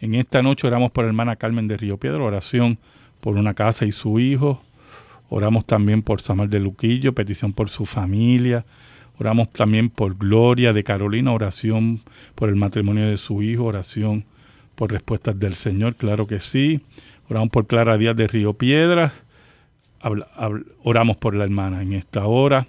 En 0.00 0.14
esta 0.14 0.42
noche 0.42 0.66
oramos 0.66 0.92
por 0.92 1.04
hermana 1.04 1.36
Carmen 1.36 1.66
de 1.66 1.76
Río 1.76 1.96
Piedra, 1.98 2.22
oración 2.22 2.78
por 3.26 3.38
una 3.38 3.54
casa 3.54 3.84
y 3.84 3.90
su 3.90 4.20
hijo. 4.20 4.62
Oramos 5.28 5.66
también 5.66 6.00
por 6.00 6.20
Samuel 6.20 6.48
de 6.48 6.60
Luquillo, 6.60 7.12
petición 7.12 7.52
por 7.52 7.68
su 7.68 7.84
familia. 7.84 8.64
Oramos 9.18 9.50
también 9.50 9.90
por 9.90 10.16
Gloria 10.16 10.72
de 10.72 10.84
Carolina, 10.84 11.32
oración 11.32 12.02
por 12.36 12.50
el 12.50 12.54
matrimonio 12.54 13.08
de 13.08 13.16
su 13.16 13.42
hijo, 13.42 13.64
oración 13.64 14.26
por 14.76 14.92
respuestas 14.92 15.36
del 15.40 15.56
Señor, 15.56 15.96
claro 15.96 16.28
que 16.28 16.38
sí. 16.38 16.82
Oramos 17.28 17.50
por 17.50 17.66
Clara 17.66 17.98
Díaz 17.98 18.14
de 18.14 18.28
Río 18.28 18.52
Piedras. 18.52 19.12
oramos 20.84 21.16
por 21.16 21.34
la 21.34 21.42
hermana 21.42 21.82
en 21.82 21.94
esta 21.94 22.26
hora 22.26 22.68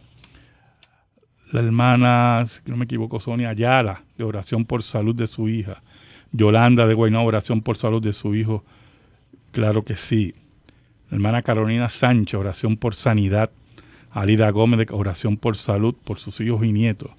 la 1.51 1.59
hermana, 1.59 2.43
si 2.47 2.61
no 2.65 2.77
me 2.77 2.85
equivoco, 2.85 3.19
Sonia 3.19 3.49
Ayala, 3.49 4.01
de 4.17 4.23
oración 4.23 4.65
por 4.65 4.81
salud 4.81 5.13
de 5.13 5.27
su 5.27 5.49
hija. 5.49 5.83
Yolanda 6.31 6.87
de 6.87 6.95
Guaynabo, 6.95 7.27
oración 7.27 7.61
por 7.61 7.77
salud 7.77 8.01
de 8.01 8.11
su 8.11 8.33
hijo. 8.33 8.65
Claro 9.51 9.83
que 9.83 9.97
sí. 9.97 10.33
Hermana 11.09 11.41
Carolina 11.41 11.89
Sánchez, 11.89 12.39
oración 12.39 12.77
por 12.77 12.95
sanidad. 12.95 13.49
Alida 14.11 14.49
Gómez, 14.49 14.87
oración 14.91 15.37
por 15.37 15.55
salud 15.55 15.95
por 16.03 16.17
sus 16.17 16.41
hijos 16.41 16.63
y 16.65 16.71
nietos. 16.71 17.11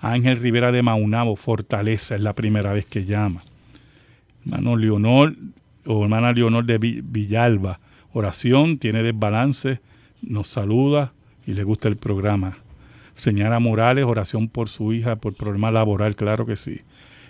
Ángel 0.00 0.36
Rivera 0.36 0.70
de 0.70 0.82
Maunabo, 0.82 1.36
fortaleza, 1.36 2.14
es 2.14 2.20
la 2.20 2.34
primera 2.34 2.72
vez 2.72 2.86
que 2.86 3.04
llama. 3.04 3.42
Hermano 4.44 4.76
Leonor, 4.76 5.34
o 5.86 6.04
hermana 6.04 6.32
Leonor 6.32 6.64
de 6.64 6.78
Villalba, 6.78 7.80
oración, 8.12 8.78
tiene 8.78 9.02
desbalance, 9.02 9.80
nos 10.22 10.48
saluda 10.48 11.12
y 11.46 11.54
le 11.54 11.64
gusta 11.64 11.88
el 11.88 11.96
programa. 11.96 12.58
Señora 13.14 13.58
Morales, 13.60 14.04
oración 14.04 14.48
por 14.48 14.68
su 14.68 14.92
hija, 14.92 15.16
por 15.16 15.34
problema 15.34 15.70
laboral, 15.70 16.16
claro 16.16 16.46
que 16.46 16.56
sí. 16.56 16.80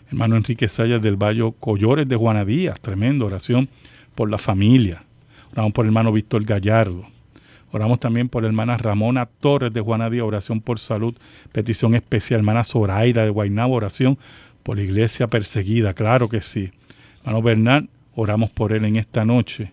Hermano 0.09 0.37
Enrique 0.37 0.69
Sayas 0.69 1.03
del 1.03 1.17
Valle 1.17 1.53
Collores 1.61 2.09
de 2.09 2.17
Juanadías, 2.17 2.81
tremendo, 2.81 3.27
oración 3.27 3.69
por 4.15 4.31
la 4.31 4.39
familia. 4.39 5.03
Oramos 5.55 5.73
por 5.73 5.85
el 5.85 5.91
hermano 5.91 6.13
Víctor 6.13 6.45
Gallardo. 6.45 7.07
Oramos 7.71 8.01
también 8.01 8.29
por 8.29 8.43
la 8.43 8.49
hermana 8.49 8.77
Ramona 8.77 9.27
Torres 9.27 9.73
de 9.73 9.81
Juanadía, 9.81 10.25
oración 10.25 10.61
por 10.61 10.81
salud, 10.81 11.15
petición 11.53 11.95
especial. 11.95 12.41
Hermana 12.41 12.65
Zoraida 12.65 13.23
de 13.23 13.31
Guaynabo, 13.31 13.75
oración 13.75 14.19
por 14.65 14.77
la 14.77 14.83
iglesia 14.83 15.29
perseguida, 15.29 15.95
claro 15.95 16.29
que 16.29 16.41
sí. 16.41 16.73
Hermano 17.21 17.43
Bernal, 17.43 17.89
oramos 18.17 18.51
por 18.51 18.73
él 18.73 18.85
en 18.85 18.97
esta 18.97 19.25
noche. 19.25 19.71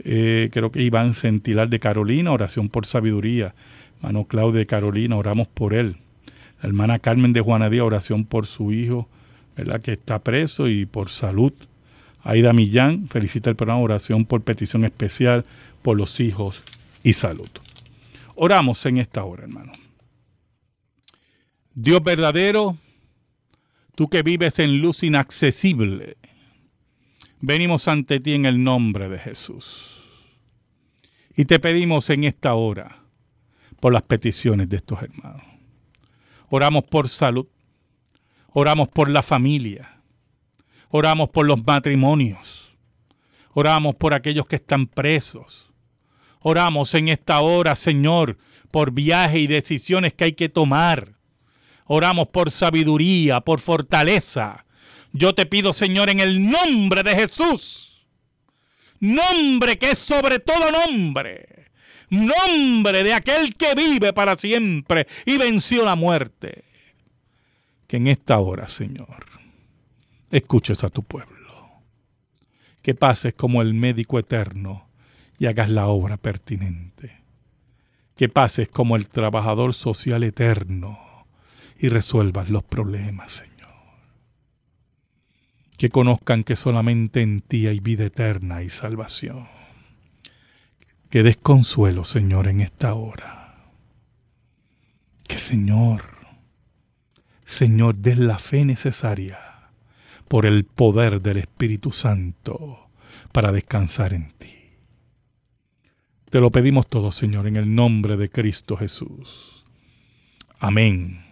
Eh, 0.00 0.50
creo 0.52 0.70
que 0.70 0.82
Iván 0.82 1.14
Centilar 1.14 1.70
de 1.70 1.80
Carolina, 1.80 2.32
oración 2.32 2.68
por 2.68 2.84
sabiduría 2.84 3.54
hermano 3.96 4.24
Claudio 4.24 4.58
de 4.58 4.66
Carolina, 4.66 5.16
oramos 5.16 5.48
por 5.48 5.72
él. 5.72 5.96
La 6.60 6.68
hermana 6.68 6.98
Carmen 6.98 7.32
de 7.32 7.40
Juanadía, 7.40 7.84
oración 7.84 8.24
por 8.26 8.44
su 8.44 8.70
hijo, 8.72 9.08
¿verdad? 9.56 9.80
que 9.80 9.92
está 9.92 10.18
preso 10.18 10.68
y 10.68 10.84
por 10.84 11.08
salud. 11.08 11.52
Aida 12.26 12.52
Millán, 12.52 13.08
felicita 13.08 13.50
el 13.50 13.56
programa, 13.56 13.80
oración 13.80 14.24
por 14.24 14.42
petición 14.42 14.84
especial 14.84 15.44
por 15.82 15.96
los 15.96 16.18
hijos 16.18 16.60
y 17.04 17.12
salud. 17.12 17.48
Oramos 18.34 18.84
en 18.84 18.98
esta 18.98 19.22
hora, 19.22 19.44
hermano. 19.44 19.72
Dios 21.72 22.02
verdadero, 22.02 22.76
tú 23.94 24.08
que 24.08 24.24
vives 24.24 24.58
en 24.58 24.80
luz 24.80 25.04
inaccesible, 25.04 26.16
venimos 27.40 27.86
ante 27.86 28.18
ti 28.18 28.34
en 28.34 28.44
el 28.44 28.64
nombre 28.64 29.08
de 29.08 29.20
Jesús. 29.20 30.02
Y 31.36 31.44
te 31.44 31.60
pedimos 31.60 32.10
en 32.10 32.24
esta 32.24 32.54
hora, 32.54 33.04
por 33.78 33.92
las 33.92 34.02
peticiones 34.02 34.68
de 34.68 34.78
estos 34.78 35.00
hermanos. 35.00 35.42
Oramos 36.48 36.82
por 36.84 37.08
salud, 37.08 37.46
oramos 38.48 38.88
por 38.88 39.08
la 39.08 39.22
familia, 39.22 39.95
oramos 40.90 41.30
por 41.30 41.46
los 41.46 41.64
matrimonios, 41.64 42.72
oramos 43.52 43.94
por 43.96 44.14
aquellos 44.14 44.46
que 44.46 44.56
están 44.56 44.86
presos. 44.86 45.70
Oramos 46.40 46.94
en 46.94 47.08
esta 47.08 47.40
hora, 47.40 47.74
Señor, 47.74 48.38
por 48.70 48.92
viajes 48.92 49.40
y 49.40 49.46
decisiones 49.48 50.12
que 50.12 50.24
hay 50.24 50.32
que 50.34 50.48
tomar. 50.48 51.14
Oramos 51.86 52.28
por 52.28 52.52
sabiduría, 52.52 53.40
por 53.40 53.58
fortaleza. 53.58 54.64
Yo 55.12 55.34
te 55.34 55.46
pido, 55.46 55.72
Señor, 55.72 56.08
en 56.08 56.20
el 56.20 56.48
nombre 56.48 57.02
de 57.02 57.16
Jesús, 57.16 58.06
nombre 59.00 59.76
que 59.76 59.90
es 59.90 59.98
sobre 59.98 60.38
todo 60.38 60.70
nombre 60.70 61.56
nombre 62.10 63.02
de 63.02 63.14
aquel 63.14 63.54
que 63.56 63.74
vive 63.74 64.12
para 64.12 64.36
siempre 64.36 65.06
y 65.24 65.38
venció 65.38 65.84
la 65.84 65.94
muerte. 65.94 66.64
Que 67.86 67.96
en 67.98 68.08
esta 68.08 68.38
hora, 68.38 68.68
Señor, 68.68 69.26
escuches 70.30 70.84
a 70.84 70.88
tu 70.88 71.02
pueblo. 71.02 71.36
Que 72.82 72.94
pases 72.94 73.34
como 73.34 73.62
el 73.62 73.74
médico 73.74 74.18
eterno 74.18 74.88
y 75.38 75.46
hagas 75.46 75.70
la 75.70 75.86
obra 75.86 76.16
pertinente. 76.16 77.22
Que 78.14 78.28
pases 78.28 78.68
como 78.68 78.96
el 78.96 79.08
trabajador 79.08 79.74
social 79.74 80.24
eterno 80.24 80.98
y 81.78 81.88
resuelvas 81.88 82.48
los 82.48 82.64
problemas, 82.64 83.32
Señor. 83.32 83.56
que 85.76 85.90
conozcan 85.90 86.42
que 86.42 86.56
solamente 86.56 87.20
en 87.20 87.42
ti 87.42 87.66
hay 87.66 87.80
vida 87.80 88.06
eterna 88.06 88.62
y 88.62 88.70
salvación. 88.70 89.46
Que 91.10 91.22
des 91.22 91.36
consuelo, 91.36 92.04
Señor, 92.04 92.48
en 92.48 92.62
esta 92.62 92.94
hora. 92.94 93.56
Que, 95.28 95.38
Señor, 95.38 96.02
Señor, 97.44 97.96
des 97.96 98.18
la 98.18 98.38
fe 98.38 98.64
necesaria 98.64 99.55
por 100.28 100.46
el 100.46 100.64
poder 100.64 101.20
del 101.22 101.38
Espíritu 101.38 101.92
Santo 101.92 102.88
para 103.32 103.52
descansar 103.52 104.12
en 104.12 104.32
ti. 104.38 104.54
Te 106.30 106.40
lo 106.40 106.50
pedimos 106.50 106.88
todo, 106.88 107.12
Señor, 107.12 107.46
en 107.46 107.56
el 107.56 107.74
nombre 107.74 108.16
de 108.16 108.28
Cristo 108.28 108.76
Jesús. 108.76 109.64
Amén 110.58 111.24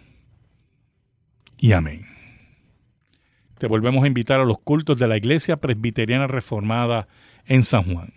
y 1.57 1.73
amén. 1.73 2.05
Te 3.57 3.67
volvemos 3.67 4.03
a 4.03 4.07
invitar 4.07 4.39
a 4.39 4.45
los 4.45 4.59
cultos 4.59 4.97
de 4.97 5.07
la 5.07 5.17
Iglesia 5.17 5.57
Presbiteriana 5.57 6.27
Reformada 6.27 7.07
en 7.45 7.63
San 7.65 7.91
Juan. 7.93 8.13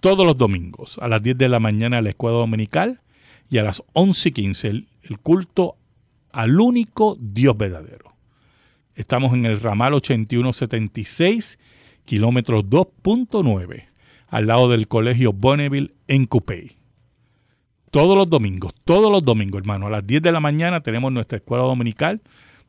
Todos 0.00 0.26
los 0.26 0.36
domingos 0.36 0.98
a 0.98 1.08
las 1.08 1.22
10 1.22 1.38
de 1.38 1.48
la 1.48 1.60
mañana 1.60 1.98
a 1.98 2.02
la 2.02 2.10
escuela 2.10 2.38
dominical 2.38 3.00
y 3.50 3.58
a 3.58 3.62
las 3.62 3.82
11 3.92 4.28
y 4.30 4.32
15 4.32 4.68
el, 4.68 4.88
el 5.02 5.18
culto 5.18 5.76
al 6.32 6.60
único 6.60 7.16
Dios 7.20 7.56
verdadero. 7.56 8.11
Estamos 8.94 9.32
en 9.32 9.46
el 9.46 9.60
ramal 9.60 9.94
8176, 9.94 11.58
kilómetros 12.04 12.64
2.9, 12.64 13.86
al 14.28 14.46
lado 14.46 14.70
del 14.70 14.88
colegio 14.88 15.32
Bonneville 15.32 15.94
en 16.08 16.26
Coupey. 16.26 16.76
Todos 17.90 18.16
los 18.16 18.28
domingos, 18.28 18.74
todos 18.84 19.10
los 19.10 19.24
domingos, 19.24 19.60
hermano, 19.60 19.86
a 19.86 19.90
las 19.90 20.06
10 20.06 20.22
de 20.22 20.32
la 20.32 20.40
mañana 20.40 20.80
tenemos 20.80 21.12
nuestra 21.12 21.38
escuela 21.38 21.64
dominical 21.64 22.22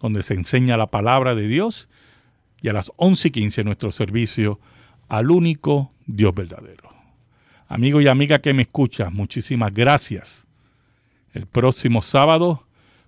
donde 0.03 0.21
se 0.21 0.33
enseña 0.33 0.75
la 0.75 0.87
palabra 0.87 1.33
de 1.33 1.47
Dios, 1.47 1.87
y 2.61 2.67
a 2.67 2.73
las 2.73 2.91
11 2.97 3.29
y 3.29 3.31
15 3.31 3.63
nuestro 3.63 3.89
servicio 3.89 4.59
al 5.07 5.31
único 5.31 5.93
Dios 6.05 6.35
verdadero. 6.35 6.89
Amigo 7.69 8.01
y 8.01 8.07
amiga 8.07 8.39
que 8.39 8.53
me 8.53 8.63
escuchas, 8.63 9.13
muchísimas 9.13 9.73
gracias. 9.73 10.45
El 11.33 11.45
próximo 11.45 12.01
sábado 12.01 12.62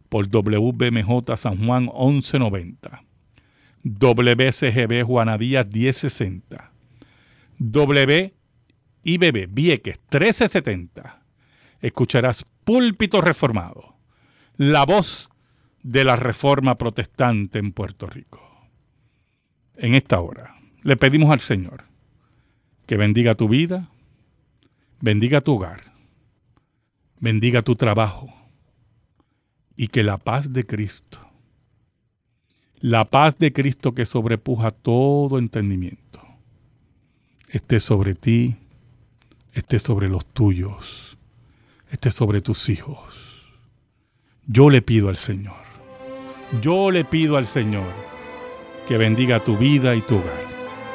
por 0.10 0.28
WBMJ 0.28 1.36
San 1.38 1.66
Juan 1.66 1.84
1190, 1.86 3.04
WCGB 3.84 5.04
Juanadías 5.04 5.68
1060, 5.68 6.72
WIBB 7.60 8.32
Vieques 9.50 10.00
1370. 10.12 11.22
Escucharás 11.82 12.46
Púlpito 12.64 13.22
Reformado, 13.22 13.96
la 14.58 14.86
voz 14.86 15.30
de 15.84 16.04
la 16.04 16.16
reforma 16.16 16.78
protestante 16.78 17.60
en 17.60 17.72
Puerto 17.72 18.08
Rico. 18.08 18.42
En 19.76 19.94
esta 19.94 20.20
hora 20.20 20.56
le 20.82 20.98
pedimos 20.98 21.32
al 21.32 21.42
Señor 21.42 21.84
que 22.88 22.98
bendiga 22.98 23.36
tu 23.36 23.48
vida, 23.48 23.90
bendiga 25.00 25.42
tu 25.42 25.56
hogar, 25.56 25.94
bendiga 27.20 27.62
tu 27.62 27.76
trabajo 27.76 28.35
y 29.76 29.88
que 29.88 30.04
la 30.04 30.18
paz 30.18 30.54
de 30.54 30.66
Cristo, 30.66 31.20
la 32.80 33.06
paz 33.06 33.38
de 33.38 33.52
Cristo 33.52 33.94
que 33.94 34.06
sobrepuja 34.06 34.72
todo 34.72 35.40
entendimiento, 35.40 36.22
esté 37.50 37.80
sobre 37.80 38.16
ti, 38.16 38.56
esté 39.54 39.80
sobre 39.80 40.10
los 40.10 40.26
tuyos, 40.26 41.18
esté 41.92 42.12
sobre 42.12 42.42
tus 42.42 42.70
hijos. 42.70 43.14
Yo 44.48 44.70
le 44.70 44.82
pido 44.82 45.10
al 45.10 45.18
Señor 45.18 45.66
yo 46.62 46.92
le 46.92 47.04
pido 47.04 47.38
al 47.38 47.48
Señor 47.48 47.92
que 48.88 48.98
bendiga 48.98 49.44
tu 49.44 49.58
vida 49.58 49.96
y 49.96 50.02
tu 50.02 50.16
hogar. 50.18 50.46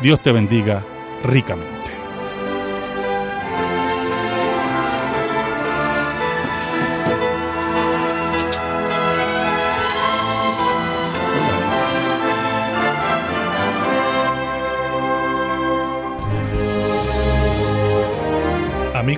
Dios 0.00 0.22
te 0.22 0.32
bendiga 0.32 0.84
ricamente. 1.24 1.79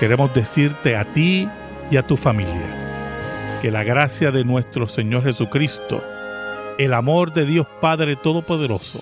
queremos 0.00 0.34
decirte 0.34 0.96
a 0.96 1.04
ti 1.04 1.48
y 1.90 1.96
a 1.96 2.06
tu 2.06 2.16
familia 2.16 2.88
que 3.62 3.70
la 3.70 3.84
gracia 3.84 4.30
de 4.30 4.44
nuestro 4.44 4.86
Señor 4.86 5.24
Jesucristo, 5.24 6.02
el 6.78 6.94
amor 6.94 7.32
de 7.32 7.44
Dios 7.44 7.66
Padre 7.80 8.16
Todopoderoso 8.16 9.00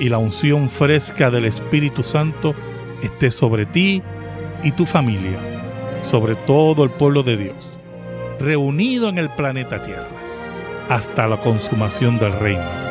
y 0.00 0.08
la 0.08 0.18
unción 0.18 0.68
fresca 0.68 1.30
del 1.30 1.44
Espíritu 1.44 2.02
Santo 2.02 2.54
esté 3.02 3.30
sobre 3.30 3.66
ti 3.66 4.02
y 4.64 4.72
tu 4.72 4.86
familia, 4.86 5.38
sobre 6.02 6.34
todo 6.34 6.82
el 6.82 6.90
pueblo 6.90 7.22
de 7.22 7.36
Dios, 7.36 7.77
reunido 8.38 9.08
en 9.08 9.18
el 9.18 9.28
planeta 9.30 9.82
Tierra, 9.82 10.06
hasta 10.88 11.26
la 11.26 11.40
consumación 11.40 12.18
del 12.18 12.32
reino 12.32 12.88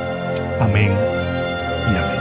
Amén 0.60 0.92
y 0.92 1.96
amén. 1.96 2.18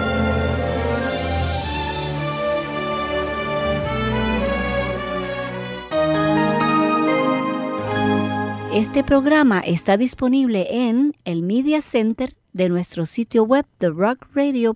Este 8.75 9.03
programa 9.03 9.61
está 9.61 9.97
disponible 9.97 10.67
en 10.71 11.17
el 11.25 11.43
Media 11.43 11.81
Center 11.81 12.35
de 12.53 12.69
nuestro 12.69 13.07
sitio 13.07 13.45
web 13.45 13.65
therockradio.org. 13.79 14.75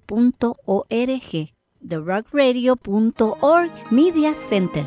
therockradio.org 1.87 3.71
Media 3.91 4.33
Center. 4.35 4.85